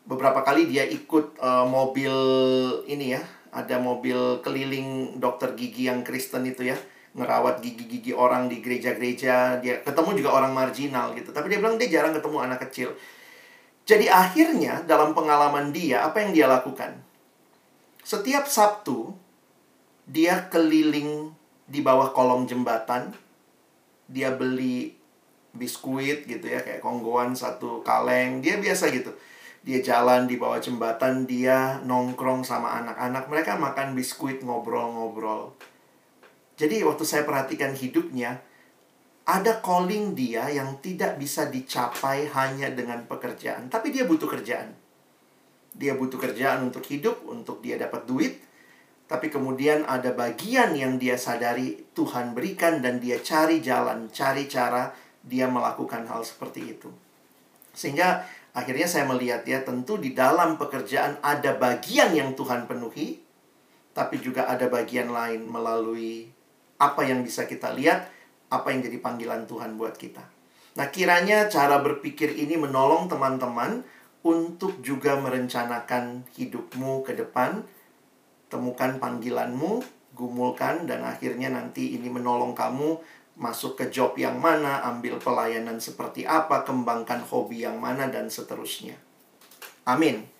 [0.04, 2.12] Beberapa kali dia ikut uh, mobil
[2.84, 6.76] ini ya, ada mobil keliling dokter gigi yang Kristen itu ya,
[7.14, 9.62] ngerawat gigi-gigi orang di gereja-gereja.
[9.62, 11.30] Dia ketemu juga orang marginal gitu.
[11.30, 12.92] Tapi dia bilang dia jarang ketemu anak kecil.
[13.84, 16.98] Jadi akhirnya dalam pengalaman dia, apa yang dia lakukan?
[18.02, 19.12] Setiap Sabtu,
[20.08, 21.32] dia keliling
[21.68, 23.12] di bawah kolong jembatan.
[24.08, 25.04] Dia beli
[25.54, 29.14] biskuit gitu ya kayak konggoan satu kaleng dia biasa gitu
[29.64, 35.54] dia jalan di bawah jembatan dia nongkrong sama anak-anak mereka makan biskuit ngobrol-ngobrol
[36.54, 38.38] jadi waktu saya perhatikan hidupnya
[39.24, 43.72] ada calling dia yang tidak bisa dicapai hanya dengan pekerjaan.
[43.72, 44.76] Tapi dia butuh kerjaan.
[45.74, 48.38] Dia butuh kerjaan untuk hidup untuk dia dapat duit.
[49.08, 54.92] Tapi kemudian ada bagian yang dia sadari Tuhan berikan dan dia cari jalan, cari cara
[55.24, 56.88] dia melakukan hal seperti itu.
[57.74, 58.24] Sehingga
[58.54, 63.20] akhirnya saya melihat ya tentu di dalam pekerjaan ada bagian yang Tuhan penuhi,
[63.92, 66.33] tapi juga ada bagian lain melalui
[66.78, 68.10] apa yang bisa kita lihat,
[68.50, 70.22] apa yang jadi panggilan Tuhan buat kita.
[70.74, 73.86] Nah, kiranya cara berpikir ini menolong teman-teman
[74.26, 77.62] untuk juga merencanakan hidupmu ke depan.
[78.50, 79.82] Temukan panggilanmu,
[80.18, 82.98] gumulkan, dan akhirnya nanti ini menolong kamu
[83.34, 88.94] masuk ke job yang mana, ambil pelayanan seperti apa, kembangkan hobi yang mana, dan seterusnya.
[89.86, 90.33] Amin.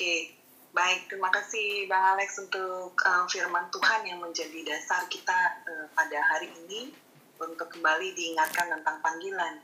[0.00, 0.32] Oke,
[0.72, 1.12] baik.
[1.12, 6.48] Terima kasih Bang Alex untuk uh, firman Tuhan yang menjadi dasar kita uh, pada hari
[6.64, 6.88] ini
[7.36, 9.60] untuk kembali diingatkan tentang panggilan.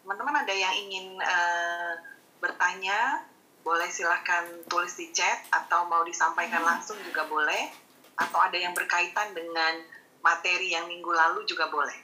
[0.00, 2.00] Teman-teman ada yang ingin uh,
[2.40, 3.28] bertanya,
[3.60, 7.68] boleh silahkan tulis di chat atau mau disampaikan langsung juga boleh.
[8.16, 9.84] Atau ada yang berkaitan dengan
[10.24, 12.00] materi yang minggu lalu juga boleh.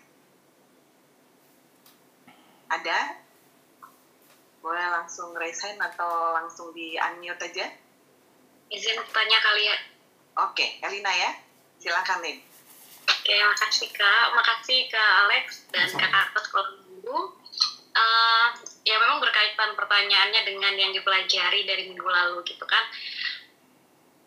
[2.69, 3.25] Ada?
[4.67, 7.71] Boleh langsung raise hand atau langsung di unmute aja?
[8.67, 9.79] Izin tanya kali ya.
[10.43, 11.31] Oke, Elina ya.
[11.79, 12.43] Silakan, Lin.
[13.07, 14.35] Oke, makasih Kak.
[14.35, 17.19] Makasih Kak Alex dan Kak atas kalau minggu.
[17.95, 18.47] Uh,
[18.83, 22.83] ya memang berkaitan pertanyaannya dengan yang dipelajari dari minggu lalu gitu kan.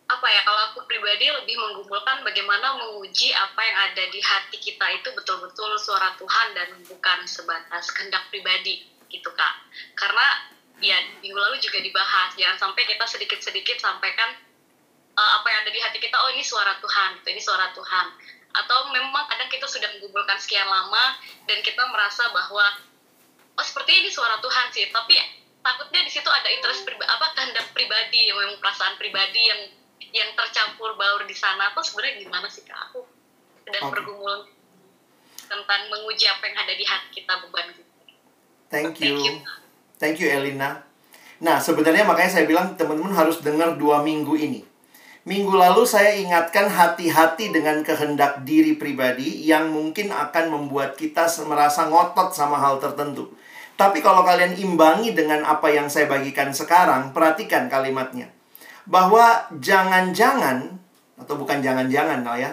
[0.08, 4.88] Apa ya, kalau aku pribadi lebih menggumulkan bagaimana menguji apa yang ada di hati kita
[5.04, 9.54] itu betul-betul suara Tuhan dan bukan sebatas kehendak pribadi gitu kak.
[9.98, 10.50] Karena
[10.80, 12.34] ya minggu lalu juga dibahas.
[12.38, 14.38] Jangan sampai kita sedikit-sedikit sampaikan
[15.18, 17.28] uh, apa yang ada di hati kita oh ini suara Tuhan gitu.
[17.34, 18.08] Ini suara Tuhan.
[18.50, 22.66] Atau memang kadang kita sudah mengumpulkan sekian lama dan kita merasa bahwa
[23.60, 24.88] oh seperti ini suara Tuhan sih.
[24.90, 25.16] Tapi
[25.60, 29.62] takutnya di situ ada interest pribadi apa kehendak pribadi yang memang perasaan pribadi yang
[30.10, 31.76] yang tercampur baur di sana.
[31.76, 32.78] Atau sebenarnya gimana sih kak?
[32.90, 33.04] Aku
[33.70, 33.92] dan okay.
[33.94, 34.50] bergumul
[35.50, 37.89] tentang menguji apa yang ada di hati kita beban kita
[38.70, 39.18] Thank you.
[39.98, 40.86] Thank you Elina.
[41.42, 44.62] Nah, sebenarnya makanya saya bilang teman-teman harus dengar dua minggu ini.
[45.28, 51.92] Minggu lalu saya ingatkan hati-hati dengan kehendak diri pribadi yang mungkin akan membuat kita merasa
[51.92, 53.28] ngotot sama hal tertentu.
[53.76, 58.32] Tapi kalau kalian imbangi dengan apa yang saya bagikan sekarang, perhatikan kalimatnya.
[58.84, 60.76] Bahwa jangan-jangan,
[61.20, 62.52] atau bukan jangan-jangan lah ya,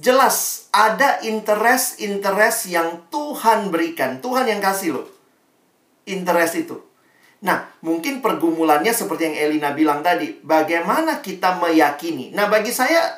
[0.00, 4.18] jelas ada interest-interest yang Tuhan berikan.
[4.18, 5.06] Tuhan yang kasih loh.
[6.08, 6.76] Interest itu.
[7.44, 10.40] Nah, mungkin pergumulannya seperti yang Elina bilang tadi.
[10.40, 12.32] Bagaimana kita meyakini?
[12.32, 13.16] Nah, bagi saya,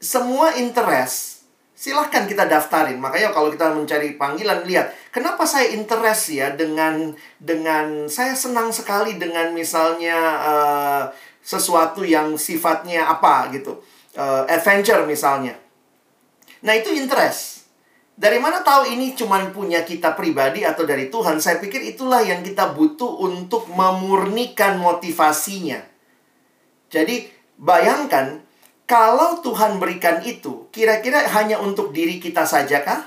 [0.00, 1.44] semua interest,
[1.76, 3.00] silahkan kita daftarin.
[3.00, 4.92] Makanya kalau kita mencari panggilan, lihat.
[5.12, 11.02] Kenapa saya interest ya dengan, dengan saya senang sekali dengan misalnya uh,
[11.40, 13.80] sesuatu yang sifatnya apa gitu
[14.16, 15.54] uh, adventure misalnya.
[16.64, 17.68] Nah, itu interest.
[18.16, 21.36] Dari mana tahu ini cuma punya kita pribadi atau dari Tuhan?
[21.36, 25.84] Saya pikir itulah yang kita butuh untuk memurnikan motivasinya.
[26.88, 27.28] Jadi,
[27.60, 28.40] bayangkan
[28.88, 33.04] kalau Tuhan berikan itu, kira-kira hanya untuk diri kita saja kah?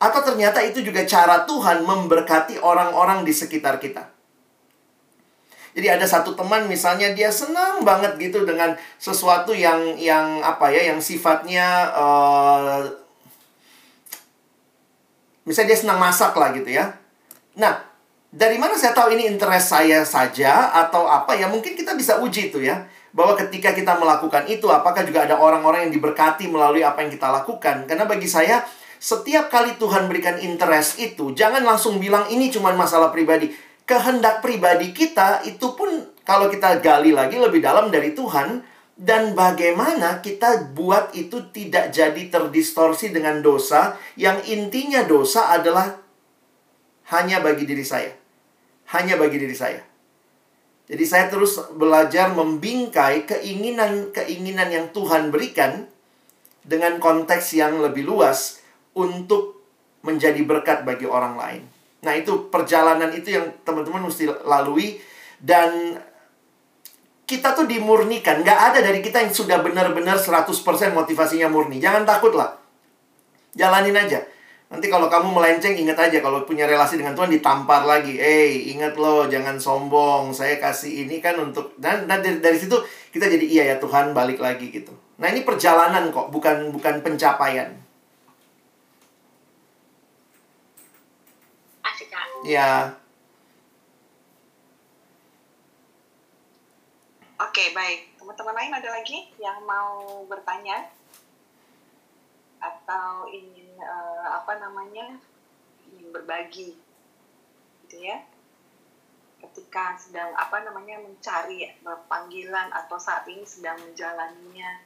[0.00, 4.19] Atau ternyata itu juga cara Tuhan memberkati orang-orang di sekitar kita?
[5.70, 10.90] Jadi ada satu teman misalnya dia senang banget gitu dengan sesuatu yang yang apa ya
[10.90, 12.82] yang sifatnya uh,
[15.46, 16.90] misalnya dia senang masak lah gitu ya.
[17.54, 17.86] Nah,
[18.30, 21.38] dari mana saya tahu ini interest saya saja atau apa?
[21.38, 22.86] Ya mungkin kita bisa uji itu ya.
[23.10, 27.26] Bahwa ketika kita melakukan itu apakah juga ada orang-orang yang diberkati melalui apa yang kita
[27.26, 27.90] lakukan?
[27.90, 28.62] Karena bagi saya
[29.00, 33.48] setiap kali Tuhan berikan interest itu jangan langsung bilang ini cuma masalah pribadi
[33.90, 35.90] kehendak pribadi kita itu pun
[36.22, 38.62] kalau kita gali lagi lebih dalam dari Tuhan
[38.94, 45.98] dan bagaimana kita buat itu tidak jadi terdistorsi dengan dosa yang intinya dosa adalah
[47.10, 48.14] hanya bagi diri saya.
[48.94, 49.82] Hanya bagi diri saya.
[50.86, 55.90] Jadi saya terus belajar membingkai keinginan-keinginan yang Tuhan berikan
[56.62, 58.62] dengan konteks yang lebih luas
[58.94, 59.62] untuk
[60.02, 61.79] menjadi berkat bagi orang lain.
[62.00, 64.96] Nah, itu perjalanan itu yang teman-teman mesti lalui
[65.36, 66.00] dan
[67.28, 68.42] kita tuh dimurnikan.
[68.42, 70.50] Nggak ada dari kita yang sudah benar-benar 100%
[70.90, 71.78] motivasinya murni.
[71.78, 72.58] Jangan takut lah.
[73.54, 74.18] Jalanin aja.
[74.70, 78.18] Nanti kalau kamu melenceng, ingat aja kalau punya relasi dengan Tuhan ditampar lagi.
[78.18, 80.30] Eh, ingat loh, jangan sombong.
[80.30, 82.78] Saya kasih ini kan untuk dan, dan dari, dari situ
[83.10, 84.94] kita jadi iya ya Tuhan balik lagi gitu.
[85.18, 87.89] Nah, ini perjalanan kok, bukan bukan pencapaian.
[92.40, 92.96] Ya.
[97.36, 98.16] Oke, baik.
[98.16, 100.88] Teman-teman lain ada lagi yang mau bertanya?
[102.60, 105.20] Atau ingin uh, apa namanya?
[105.90, 106.76] ingin berbagi.
[107.84, 108.24] Gitu ya.
[109.40, 111.64] Ketika sedang apa namanya mencari
[112.08, 114.84] panggilan atau saat ini sedang menjalaninya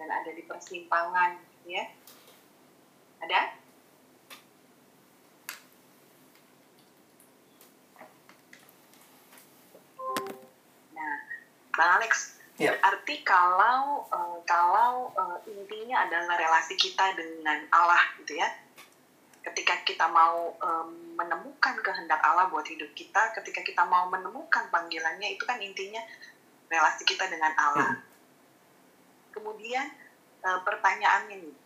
[0.00, 1.36] dan ada di persimpangan,
[1.68, 1.84] ya.
[3.20, 3.40] Ada?
[10.96, 11.16] Nah,
[11.74, 12.76] Bang Alex, Ya.
[12.76, 18.52] berarti kalau eh, kalau eh, intinya adalah relasi kita dengan Allah gitu ya.
[19.40, 25.40] Ketika kita mau eh, menemukan kehendak Allah buat hidup kita, ketika kita mau menemukan panggilannya
[25.40, 26.04] itu kan intinya
[26.68, 27.96] relasi kita dengan Allah.
[29.32, 29.88] Kemudian
[30.44, 31.56] eh, pertanyaan ini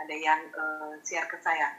[0.00, 1.76] ada yang eh, share ke saya.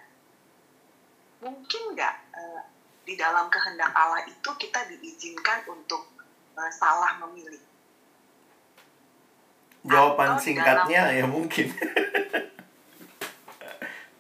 [1.41, 2.61] Mungkin nggak eh,
[3.09, 6.16] di dalam kehendak Allah itu kita diizinkan untuk
[6.73, 7.61] salah memilih?
[9.87, 11.67] Jawaban Atau singkatnya ya mungkin.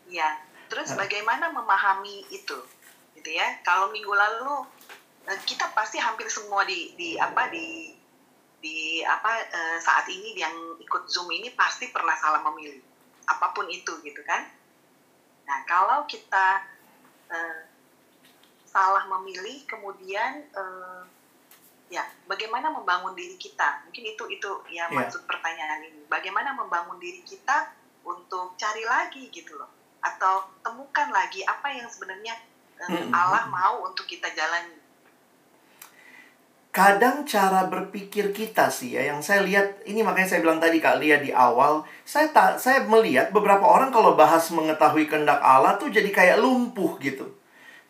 [0.07, 0.39] Ya,
[0.71, 2.57] terus bagaimana memahami itu,
[3.11, 3.59] gitu ya?
[3.61, 4.63] Kalau minggu lalu
[5.27, 7.91] eh, kita pasti hampir semua di di apa di
[8.63, 12.79] di apa eh, saat ini yang ikut zoom ini pasti pernah salah memilih,
[13.27, 14.47] apa pun itu, gitu kan?
[15.43, 16.63] Nah, kalau kita
[17.35, 17.67] eh,
[18.63, 21.01] salah memilih, kemudian eh,
[21.87, 23.83] ya bagaimana membangun diri kita?
[23.87, 25.03] Mungkin itu itu ya Ya.
[25.03, 26.03] maksud pertanyaan ini.
[26.07, 27.71] Bagaimana membangun diri kita
[28.03, 29.67] untuk cari lagi gitu loh
[29.99, 32.35] atau temukan lagi apa yang sebenarnya
[32.77, 33.11] eh, Mm-mm.
[33.11, 34.77] Allah mau untuk kita jalani.
[36.71, 41.01] Kadang cara berpikir kita sih ya yang saya lihat ini makanya saya bilang tadi Kak
[41.01, 45.89] Lia di awal, saya tak saya melihat beberapa orang kalau bahas mengetahui kehendak Allah tuh
[45.89, 47.25] jadi kayak lumpuh gitu.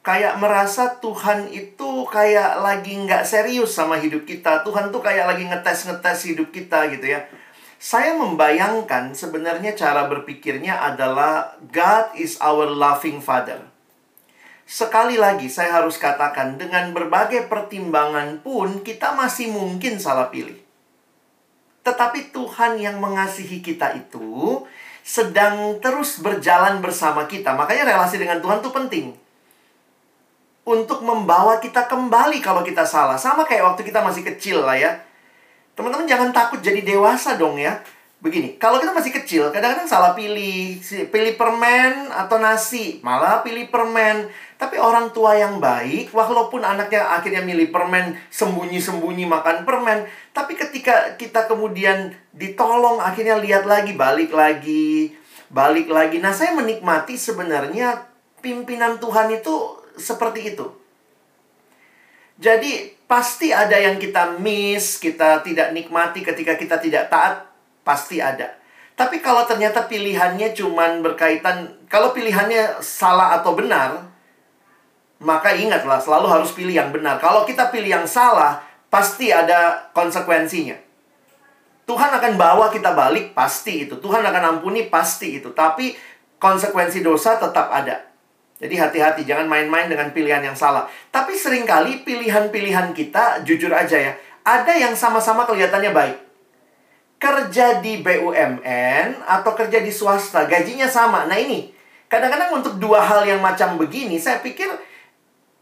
[0.07, 4.63] Kayak merasa Tuhan itu kayak lagi nggak serius sama hidup kita.
[4.63, 7.27] Tuhan tuh kayak lagi ngetes-ngetes hidup kita gitu ya.
[7.75, 13.59] Saya membayangkan sebenarnya cara berpikirnya adalah God is our loving Father.
[14.63, 20.55] Sekali lagi saya harus katakan dengan berbagai pertimbangan pun kita masih mungkin salah pilih.
[21.83, 24.63] Tetapi Tuhan yang mengasihi kita itu
[25.03, 27.51] sedang terus berjalan bersama kita.
[27.59, 29.26] Makanya relasi dengan Tuhan itu penting.
[30.68, 33.15] Untuk membawa kita kembali kalau kita salah.
[33.15, 34.99] Sama kayak waktu kita masih kecil lah ya.
[35.80, 37.80] Teman-teman jangan takut jadi dewasa dong ya.
[38.18, 40.76] Begini, kalau kita masih kecil, kadang-kadang salah pilih.
[40.84, 42.99] Pilih permen atau nasi.
[42.99, 44.28] Malah pilih permen.
[44.57, 50.09] Tapi orang tua yang baik, walaupun anaknya akhirnya milih permen, sembunyi-sembunyi makan permen.
[50.34, 55.13] Tapi ketika kita kemudian ditolong, akhirnya lihat lagi, balik lagi,
[55.53, 56.18] balik lagi.
[56.18, 58.01] Nah, saya menikmati sebenarnya
[58.41, 60.65] pimpinan Tuhan itu seperti itu.
[62.37, 67.49] Jadi pasti ada yang kita miss, kita tidak nikmati ketika kita tidak taat,
[67.81, 68.53] pasti ada.
[68.97, 74.09] Tapi kalau ternyata pilihannya cuman berkaitan, kalau pilihannya salah atau benar,
[75.17, 77.17] maka ingatlah selalu harus pilih yang benar.
[77.17, 80.77] Kalau kita pilih yang salah, pasti ada konsekuensinya.
[81.87, 83.95] Tuhan akan bawa kita balik, pasti itu.
[83.97, 85.55] Tuhan akan ampuni, pasti itu.
[85.55, 85.95] Tapi
[86.37, 88.03] konsekuensi dosa tetap ada.
[88.57, 90.89] Jadi hati-hati, jangan main-main dengan pilihan yang salah.
[91.13, 96.17] Tapi sering kali pilihan-pilihan kita, jujur aja ya, ada yang sama-sama kelihatannya baik.
[97.21, 101.29] Kerja di BUMN atau kerja di swasta, gajinya sama.
[101.29, 101.69] Nah ini,
[102.09, 104.69] kadang-kadang untuk dua hal yang macam begini, saya pikir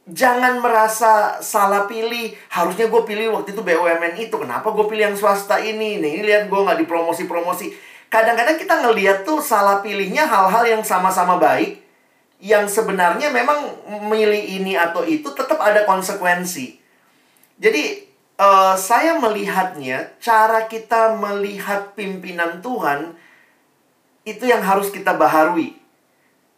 [0.08, 2.32] jangan merasa salah pilih.
[2.48, 4.36] Harusnya gue pilih waktu itu BUMN itu.
[4.40, 6.00] Kenapa gue pilih yang swasta ini?
[6.00, 7.76] Nih, ini lihat gue nggak dipromosi-promosi.
[8.08, 11.85] Kadang-kadang kita ngeliat tuh salah pilihnya hal-hal yang sama-sama baik.
[12.46, 13.74] Yang sebenarnya memang
[14.06, 16.78] milih ini atau itu tetap ada konsekuensi.
[17.58, 17.84] Jadi,
[18.38, 23.18] eh, saya melihatnya, cara kita melihat pimpinan Tuhan,
[24.26, 25.78] itu yang harus kita baharui.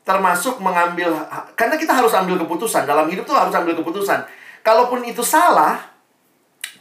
[0.08, 1.12] Termasuk mengambil
[1.60, 2.88] karena kita harus ambil keputusan.
[2.88, 4.24] Dalam hidup tuh harus ambil keputusan.
[4.64, 5.84] Kalaupun itu salah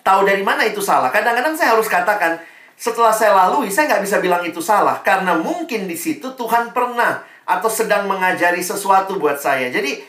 [0.06, 1.10] tahu dari mana itu salah.
[1.10, 2.38] Kadang-kadang saya harus katakan
[2.78, 5.02] setelah saya lalui saya nggak bisa bilang itu salah.
[5.02, 10.02] Karena mungkin di situ Tuhan pernah atau sedang mengajari sesuatu buat saya jadi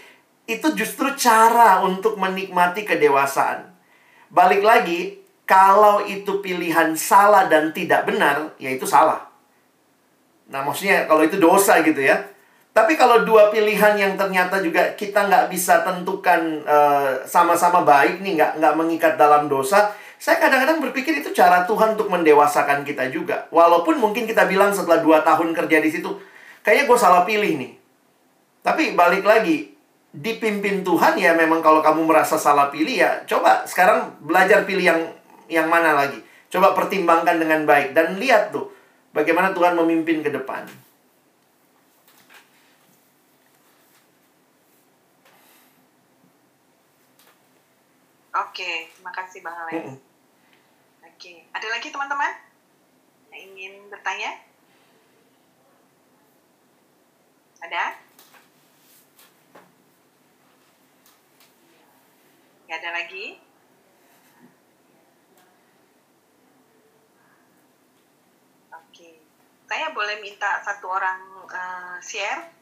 [0.48, 3.70] itu justru cara untuk menikmati kedewasaan
[4.34, 9.28] balik lagi kalau itu pilihan salah dan tidak benar ya itu salah
[10.48, 12.24] Nah, maksudnya kalau itu dosa gitu ya.
[12.72, 18.38] Tapi kalau dua pilihan yang ternyata juga kita nggak bisa tentukan eh, sama-sama baik nih,
[18.38, 23.50] nggak nggak mengikat dalam dosa, saya kadang-kadang berpikir itu cara Tuhan untuk mendewasakan kita juga.
[23.50, 26.22] Walaupun mungkin kita bilang setelah dua tahun kerja di situ,
[26.68, 27.72] kayaknya gue salah pilih nih.
[28.60, 29.72] Tapi balik lagi,
[30.12, 35.02] dipimpin Tuhan ya memang kalau kamu merasa salah pilih ya coba sekarang belajar pilih yang
[35.48, 36.20] yang mana lagi.
[36.52, 38.68] Coba pertimbangkan dengan baik dan lihat tuh
[39.16, 40.68] bagaimana Tuhan memimpin ke depan.
[48.38, 50.04] Oke, terima kasih Bang Alex.
[51.08, 52.32] Oke, ada lagi teman-teman?
[53.34, 54.47] yang ingin bertanya?
[57.58, 57.86] Ada?
[62.68, 63.26] Gak ada lagi?
[68.76, 69.10] Oke.
[69.66, 72.54] Saya boleh minta satu orang uh, share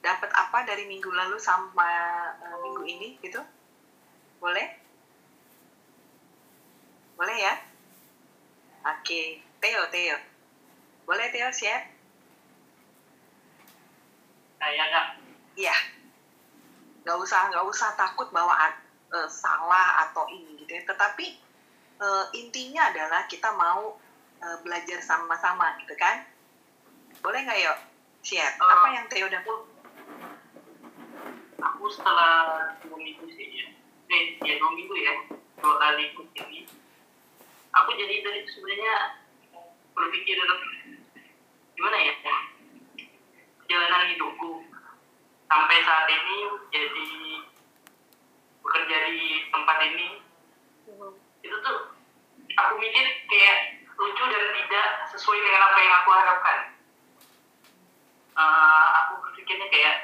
[0.00, 1.94] dapat apa dari minggu lalu sampai
[2.40, 3.44] uh, minggu ini gitu?
[4.40, 4.80] Boleh?
[7.20, 7.54] Boleh ya?
[8.80, 10.16] Oke, Theo, Theo.
[11.04, 11.99] Boleh Theo share?
[14.60, 15.06] Saya nggak.
[15.56, 15.76] Iya.
[17.08, 18.52] Nggak usah, nggak usah takut bahwa
[19.10, 20.84] uh, salah atau ini gitu ya.
[20.84, 21.26] Tetapi
[21.98, 23.96] uh, intinya adalah kita mau
[24.44, 26.28] uh, belajar sama-sama gitu kan.
[27.24, 27.78] Boleh nggak yuk
[28.20, 28.54] share?
[28.60, 29.42] Uh, Apa yang Theo udah
[31.60, 33.68] Aku setelah dua minggu sih ya,
[34.08, 35.12] eh ya dua minggu ya,
[35.60, 36.64] dua kali ikut ini,
[37.68, 39.20] aku jadi dari sebenarnya
[39.92, 40.40] berpikir
[41.76, 42.16] gimana ya,
[43.70, 44.66] perjalanan hidupku.
[45.46, 46.38] Sampai saat ini
[46.74, 47.08] jadi
[48.66, 50.08] bekerja di tempat ini.
[50.90, 51.14] Hmm.
[51.38, 51.94] itu tuh
[52.58, 56.58] aku mikir kayak lucu dan tidak sesuai dengan apa yang aku harapkan.
[58.34, 60.02] Uh, aku berpikirnya kayak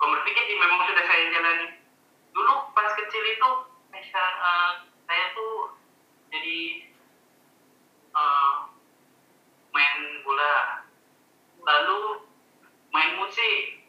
[0.00, 1.68] kalau berpikir sih memang sudah saya jalani.
[2.32, 3.50] Dulu pas kecil itu
[3.92, 4.72] misal uh,
[5.04, 5.76] saya tuh
[6.32, 6.88] jadi
[8.16, 8.72] uh,
[9.76, 10.83] main bola
[11.64, 12.28] lalu
[12.92, 13.84] main musik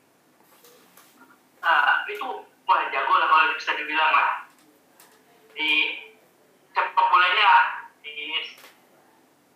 [1.65, 4.31] nah itu wah jago lah kalau bisa dibilang lah.
[5.55, 5.69] Di
[6.73, 7.51] sepak bolanya
[8.01, 8.43] di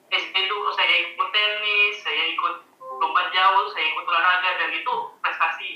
[0.09, 5.71] SD itu saya ikut tenis saya ikut lomba jauh saya ikut olahraga dan itu prestasi.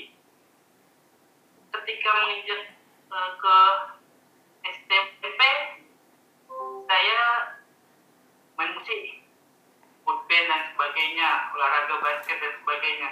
[1.74, 2.62] Ketika menginjak
[3.10, 3.56] uh, ke
[4.64, 5.40] SMP
[6.86, 7.20] saya
[8.54, 9.23] main musik
[10.04, 13.10] food band dan sebagainya olahraga basket dan sebagainya.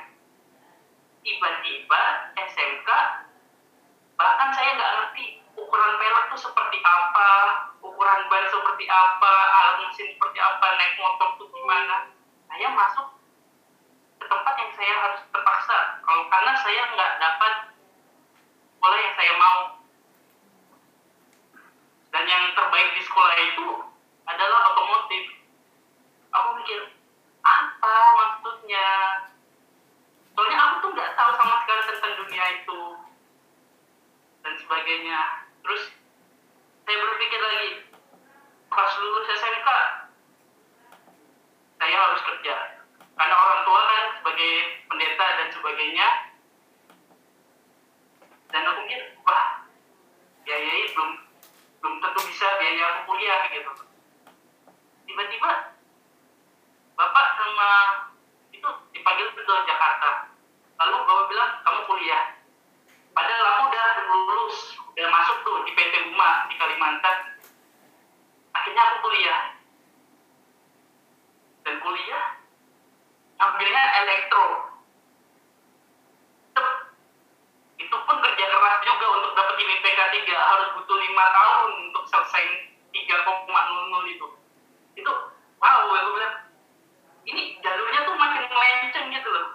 [1.24, 2.02] Tiba-tiba
[2.36, 2.90] SMK
[4.20, 5.24] bahkan saya nggak ngerti
[5.56, 7.30] ukuran pelek itu seperti apa
[7.82, 11.96] ukuran ban seperti apa alat mesin seperti apa naik motor itu gimana.
[12.52, 13.06] Saya masuk
[14.20, 15.78] ke tempat yang saya harus terpaksa.
[16.04, 17.54] Kalau karena saya nggak dapat
[18.76, 19.60] sekolah yang saya mau.
[22.12, 23.66] Dan yang terbaik di sekolah itu
[24.28, 25.41] adalah otomotif
[26.32, 26.80] aku mikir
[27.44, 28.88] apa maksudnya?
[30.32, 32.80] Soalnya aku tuh nggak tahu sama sekali tentang dunia itu
[34.40, 35.20] dan sebagainya.
[35.60, 35.82] Terus
[36.88, 37.70] saya berpikir lagi
[38.72, 39.68] pas lulus SMK
[41.76, 42.56] saya harus kerja.
[43.12, 44.52] Karena orang tua kan sebagai
[44.88, 46.08] pendeta dan sebagainya.
[48.52, 49.64] Dan aku mikir wah
[50.48, 51.10] ya ya belum
[51.80, 53.72] belum tentu bisa biaya aku kuliah gitu.
[55.04, 55.50] Tiba-tiba
[56.96, 57.70] bapak sama
[58.52, 60.32] itu dipanggil ke Jakarta.
[60.80, 62.24] Lalu bapak bilang kamu kuliah.
[63.12, 64.56] Padahal aku udah lulus
[64.92, 67.16] udah masuk tuh di PT Uma di Kalimantan.
[68.52, 69.40] Akhirnya aku kuliah.
[71.62, 72.24] Dan kuliah
[73.38, 74.46] ambilnya elektro.
[77.82, 82.44] Itu pun kerja keras juga untuk dapat IPK 3 harus butuh lima tahun untuk selesai
[82.94, 84.26] 3,00 itu.
[84.96, 85.12] Itu
[85.58, 86.34] wow aku bilang
[87.22, 89.48] ini jalurnya tuh makin melenceng gitu loh.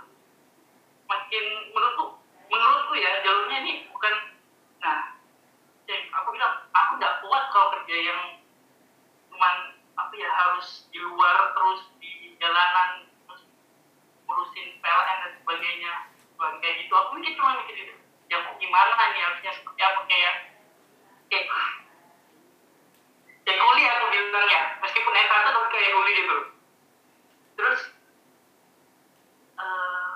[1.07, 1.45] Makin
[1.76, 2.05] menurutku
[2.47, 4.13] menurutku ya jalurnya ini bukan
[4.80, 5.20] nah
[5.88, 8.22] yang aku bilang aku nggak kuat kalau kerja yang
[9.32, 9.55] cuman
[9.97, 13.43] apa ya harus di luar terus di jalanan terus
[14.28, 15.93] ngurusin PLN dan sebagainya.
[16.38, 17.95] Kayak gitu aku mikir cuma mikir itu
[18.28, 19.99] ya kok gimana nih harusnya seperti apa?
[20.05, 20.34] Kayak
[21.28, 21.45] kayak
[23.47, 26.38] kayak kuliah aku bilang ya meskipun S1 tapi kayak kuliah gitu
[27.58, 27.82] terus
[29.58, 30.16] uh,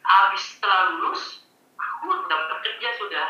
[0.00, 1.44] habis setelah lulus
[1.76, 3.28] aku dapat kerja sudah.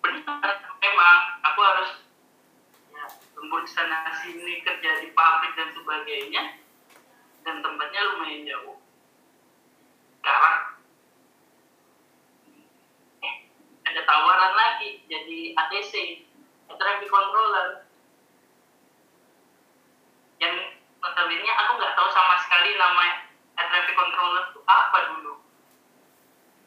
[0.00, 1.20] Benar memang.
[1.44, 1.90] Aku harus
[2.90, 3.04] ya
[3.38, 6.42] lembur sana sini kerja di pabrik dan sebagainya.
[7.44, 8.80] Dan tempatnya lumayan jauh.
[10.20, 10.80] Sekarang
[13.20, 13.36] eh,
[13.84, 16.24] ada tawaran lagi jadi ATC
[16.74, 17.86] traffic controller
[20.42, 20.54] yang
[21.24, 23.24] notabene aku nggak tahu sama sekali nama
[23.56, 25.40] traffic controller itu apa dulu.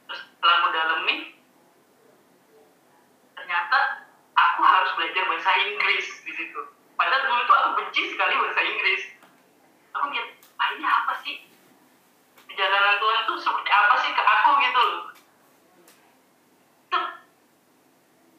[0.10, 0.68] Terus setelah aku
[3.38, 3.80] ternyata
[4.34, 6.62] aku harus belajar bahasa Inggris di situ.
[6.98, 9.02] Padahal dulu itu aku benci sekali bahasa Inggris.
[9.94, 10.26] Aku mikir
[10.58, 11.46] ah ini apa sih?
[12.50, 15.02] Perjalanan Tuhan tuh seperti apa sih ke aku gitu loh.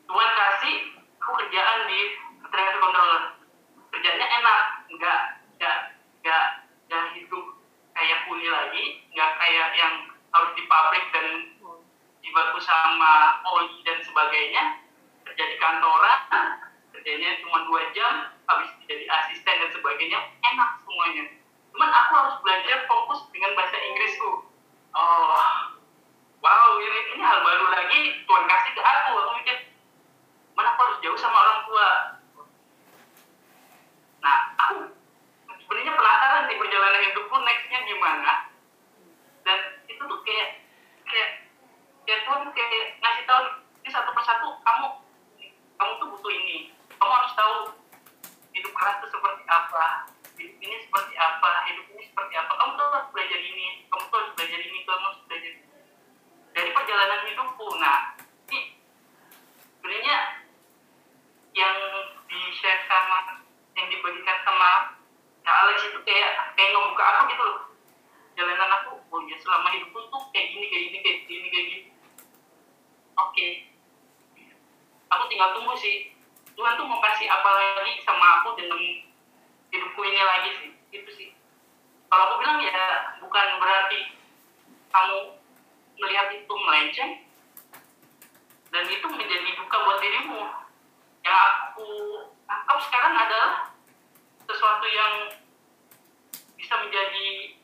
[0.09, 0.77] Tuhan kasih
[1.23, 2.01] aku kerjaan di
[2.51, 3.23] traffic controller.
[3.95, 4.61] Kerjanya enak
[4.99, 5.38] nggak
[6.29, 6.47] nggak
[6.93, 7.57] nggak hidup
[7.97, 8.85] kayak puni lagi
[9.17, 9.95] nggak kayak yang
[10.29, 11.57] harus di pabrik dan
[12.21, 14.85] dibantu sama oli dan sebagainya.
[15.25, 16.21] Kerja di kantoran
[16.93, 21.25] kerjanya cuma dua jam habis jadi asisten dan sebagainya enak semuanya.
[21.73, 24.45] Cuman aku harus belajar fokus dengan bahasa Inggrisku.
[24.93, 25.33] Oh
[26.45, 28.21] wow ini, ini hal baru lagi.
[28.29, 29.57] Tuhan kasih ke aku aku mikir
[30.53, 32.18] mana aku harus jauh sama orang tua?
[36.69, 38.33] Perjalanan hidupku nextnya gimana?
[39.41, 39.59] Dan
[39.89, 40.61] itu tuh kayak
[41.09, 41.31] kayak
[42.05, 43.43] kayak Tuhan kayak ngasih tahu
[43.81, 44.87] ini satu persatu kamu
[45.81, 46.77] kamu tuh butuh ini.
[47.01, 47.57] Kamu harus tahu
[48.53, 49.87] hidup keras itu seperti apa
[50.37, 52.53] hidup ini seperti apa hidup ini seperti apa.
[52.53, 55.65] Kamu tuh harus belajar ini kamu tuh harus belajar ini kamu harus belajar ini.
[56.53, 58.01] Dari perjalanan hidupku nah
[58.53, 58.61] ini
[59.81, 60.17] sebenarnya
[61.57, 61.77] yang
[62.29, 63.41] di share sama
[63.73, 64.98] yang dibagikan sama
[65.49, 67.59] Kak Alex itu kayak kayak ngebuka aku gitu loh.
[68.37, 71.85] Jalanan aku oh ya selama hidupku tuh kayak gini kayak gini kayak gini kayak gini.
[73.17, 73.47] Oke.
[75.09, 76.13] Aku tinggal tunggu sih.
[76.53, 78.77] Tuhan tuh mau kasih apa lagi sama aku dengan
[79.73, 80.71] hidupku ini lagi sih.
[80.93, 81.33] Itu sih.
[82.13, 84.01] Kalau aku bilang ya bukan berarti
[84.93, 85.33] kamu
[85.97, 87.25] melihat itu melenceng
[88.69, 90.45] dan itu menjadi duka buat dirimu.
[91.25, 91.89] Yang aku
[92.45, 93.73] anggap sekarang adalah
[94.45, 95.38] sesuatu yang
[96.69, 97.57] bisa menjadi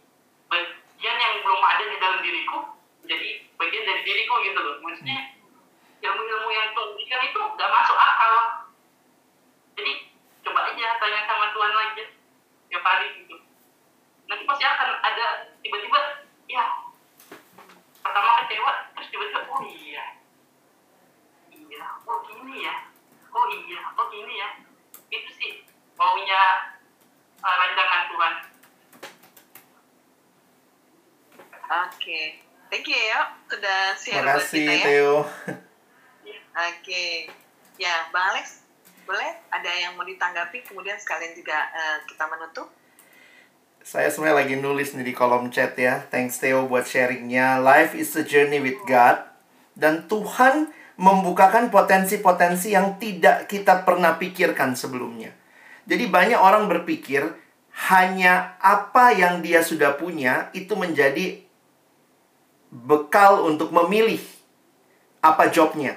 [0.48, 2.72] bagian yang belum ada di dalam diriku
[3.04, 4.80] menjadi bagian dari diriku gitu loh.
[4.80, 5.36] Maksudnya
[6.00, 8.34] ilmu-ilmu yang Tuhan berikan itu gak masuk akal.
[9.76, 9.92] Jadi
[10.40, 12.04] coba aja tanya sama Tuhan lagi
[12.72, 13.36] tiap hari gitu.
[14.24, 16.00] Nanti pasti akan ada tiba-tiba
[16.48, 16.64] ya
[18.00, 20.04] pertama kecewa terus tiba-tiba oh iya.
[21.52, 22.88] Iya oh gini ya.
[23.36, 24.48] Oh iya oh gini ya.
[25.12, 25.60] Itu sih
[25.92, 26.72] maunya
[27.44, 28.53] uh, rancangan Tuhan
[31.64, 34.84] Oke, thank you ya sudah share Terima buat kasih kita ya.
[34.84, 35.14] Theo.
[36.54, 37.06] Oke,
[37.80, 38.64] ya Bang Alex,
[39.08, 42.68] boleh ada yang mau ditanggapi kemudian sekalian juga eh, kita menutup?
[43.84, 46.04] Saya sebenarnya lagi nulis nih di kolom chat ya.
[46.08, 47.60] Thanks Theo buat sharingnya.
[47.60, 49.20] Life is a journey with God.
[49.76, 55.36] Dan Tuhan membukakan potensi-potensi yang tidak kita pernah pikirkan sebelumnya.
[55.84, 57.28] Jadi banyak orang berpikir
[57.92, 61.43] hanya apa yang dia sudah punya itu menjadi
[62.74, 64.18] bekal untuk memilih
[65.22, 65.94] apa jobnya.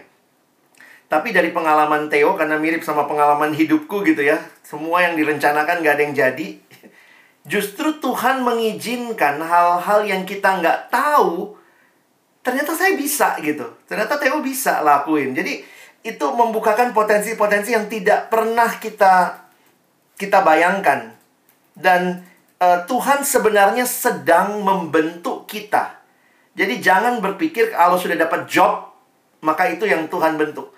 [1.08, 4.38] Tapi dari pengalaman Theo, karena mirip sama pengalaman hidupku gitu ya.
[4.62, 6.48] Semua yang direncanakan gak ada yang jadi.
[7.48, 11.56] Justru Tuhan mengizinkan hal-hal yang kita nggak tahu.
[12.44, 13.64] Ternyata saya bisa gitu.
[13.88, 15.32] Ternyata Theo bisa lakuin.
[15.32, 15.64] Jadi
[16.04, 19.48] itu membukakan potensi-potensi yang tidak pernah kita
[20.20, 21.16] kita bayangkan.
[21.72, 22.20] Dan
[22.60, 25.97] uh, Tuhan sebenarnya sedang membentuk kita.
[26.58, 28.90] Jadi jangan berpikir kalau sudah dapat job,
[29.46, 30.74] maka itu yang Tuhan bentuk.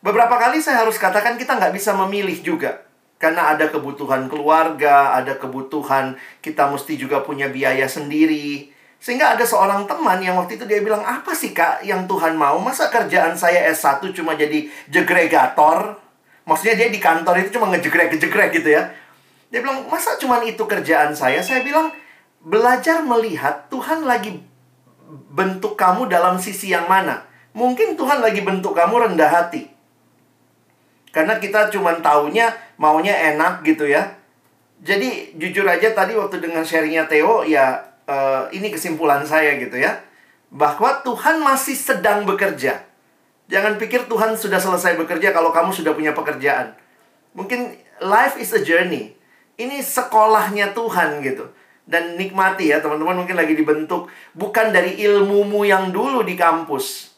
[0.00, 2.88] Beberapa kali saya harus katakan kita nggak bisa memilih juga.
[3.20, 8.72] Karena ada kebutuhan keluarga, ada kebutuhan kita mesti juga punya biaya sendiri.
[8.96, 12.56] Sehingga ada seorang teman yang waktu itu dia bilang, apa sih kak yang Tuhan mau?
[12.56, 16.00] Masa kerjaan saya S1 cuma jadi jegregator?
[16.48, 18.88] Maksudnya dia di kantor itu cuma ngejegrek-ngejegrek gitu ya.
[19.52, 21.44] Dia bilang, masa cuma itu kerjaan saya?
[21.44, 21.92] Saya bilang,
[22.40, 24.48] belajar melihat Tuhan lagi
[25.10, 27.26] bentuk kamu dalam sisi yang mana.
[27.50, 29.66] Mungkin Tuhan lagi bentuk kamu rendah hati.
[31.10, 34.14] Karena kita cuma taunya maunya enak gitu ya.
[34.80, 39.98] Jadi jujur aja tadi waktu dengan sharingnya Theo ya uh, ini kesimpulan saya gitu ya.
[40.50, 42.86] Bahwa Tuhan masih sedang bekerja.
[43.50, 46.78] Jangan pikir Tuhan sudah selesai bekerja kalau kamu sudah punya pekerjaan.
[47.34, 49.18] Mungkin life is a journey.
[49.58, 51.50] Ini sekolahnya Tuhan gitu.
[51.90, 57.10] Dan nikmati ya teman-teman mungkin lagi dibentuk bukan dari ilmumu yang dulu di kampus.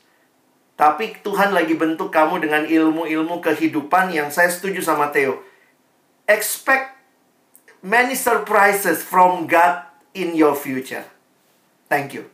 [0.81, 5.45] Tapi Tuhan lagi bentuk kamu dengan ilmu-ilmu kehidupan yang saya setuju sama Theo.
[6.25, 6.97] Expect
[7.85, 9.85] many surprises from God
[10.17, 11.05] in your future.
[11.93, 12.33] Thank you.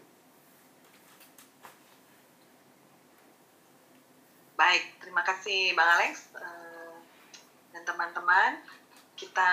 [4.55, 6.95] Baik, terima kasih Bang Alex eh,
[7.75, 8.63] dan teman-teman.
[9.19, 9.51] Kita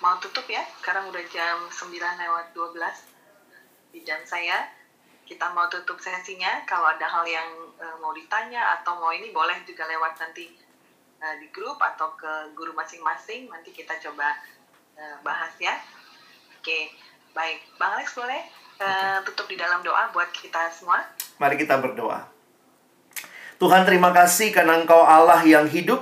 [0.00, 4.68] mau tutup ya, sekarang udah jam 9 lewat 12 di jam saya.
[5.28, 7.48] Kita mau tutup sesinya, kalau ada hal yang
[7.78, 10.50] eh, mau ditanya atau mau ini boleh juga lewat nanti
[11.22, 14.34] eh, di grup atau ke guru masing-masing, nanti kita coba
[14.98, 15.78] eh, bahas ya.
[16.58, 16.90] Oke,
[17.30, 17.62] baik.
[17.78, 18.42] Bang Alex boleh
[18.80, 21.04] eh, tutup di dalam doa buat kita semua?
[21.38, 22.26] Mari kita berdoa.
[23.60, 26.00] Tuhan terima kasih karena Engkau Allah yang hidup,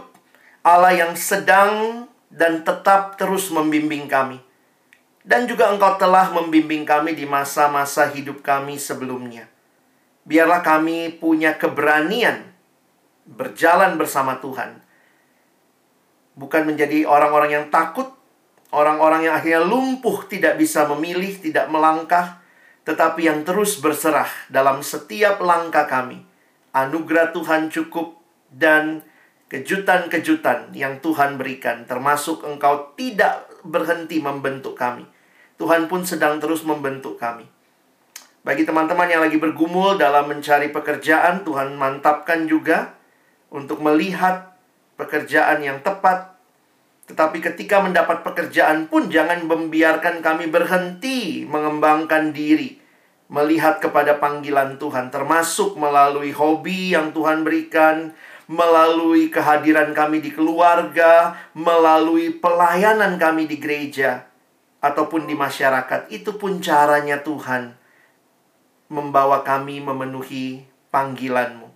[0.62, 4.40] Allah yang sedang dan tetap terus membimbing kami.
[5.28, 9.44] Dan juga Engkau telah membimbing kami di masa-masa hidup kami sebelumnya.
[10.24, 12.48] Biarlah kami punya keberanian
[13.28, 14.80] berjalan bersama Tuhan.
[16.38, 18.14] bukan menjadi orang-orang yang takut,
[18.70, 22.38] orang-orang yang akhirnya lumpuh, tidak bisa memilih, tidak melangkah,
[22.86, 26.22] tetapi yang terus berserah dalam setiap langkah kami.
[26.70, 28.22] Anugerah Tuhan cukup
[28.54, 29.02] dan
[29.48, 35.08] kejutan-kejutan yang Tuhan berikan, termasuk Engkau tidak berhenti membentuk kami.
[35.58, 37.48] Tuhan pun sedang terus membentuk kami.
[38.46, 42.94] Bagi teman-teman yang lagi bergumul dalam mencari pekerjaan, Tuhan mantapkan juga
[43.50, 44.54] untuk melihat
[44.94, 46.38] pekerjaan yang tepat.
[47.08, 52.76] Tetapi ketika mendapat pekerjaan pun jangan membiarkan kami berhenti mengembangkan diri.
[53.28, 58.16] Melihat kepada panggilan Tuhan termasuk melalui hobi yang Tuhan berikan,
[58.48, 64.24] melalui kehadiran kami di keluarga, melalui pelayanan kami di gereja,
[64.80, 66.08] ataupun di masyarakat.
[66.08, 67.76] Itu pun caranya Tuhan
[68.88, 71.68] membawa kami memenuhi panggilanmu.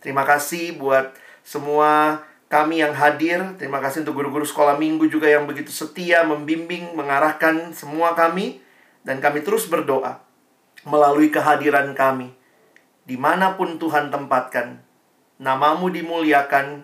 [0.00, 1.12] Terima kasih buat
[1.44, 3.44] semua kami yang hadir.
[3.60, 8.64] Terima kasih untuk guru-guru sekolah minggu juga yang begitu setia, membimbing, mengarahkan semua kami.
[9.04, 10.24] Dan kami terus berdoa
[10.88, 12.32] melalui kehadiran kami.
[13.04, 14.80] Di mana pun Tuhan tempatkan,
[15.38, 16.82] namamu dimuliakan,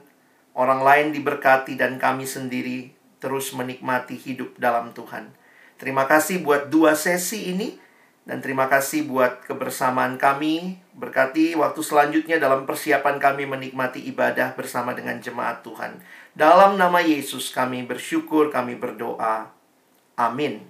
[0.55, 5.29] orang lain diberkati, dan kami sendiri terus menikmati hidup dalam Tuhan.
[5.77, 7.77] Terima kasih buat dua sesi ini,
[8.25, 10.79] dan terima kasih buat kebersamaan kami.
[10.95, 15.99] Berkati waktu selanjutnya dalam persiapan kami menikmati ibadah bersama dengan jemaat Tuhan.
[16.39, 19.51] Dalam nama Yesus kami bersyukur, kami berdoa.
[20.15, 20.70] Amin.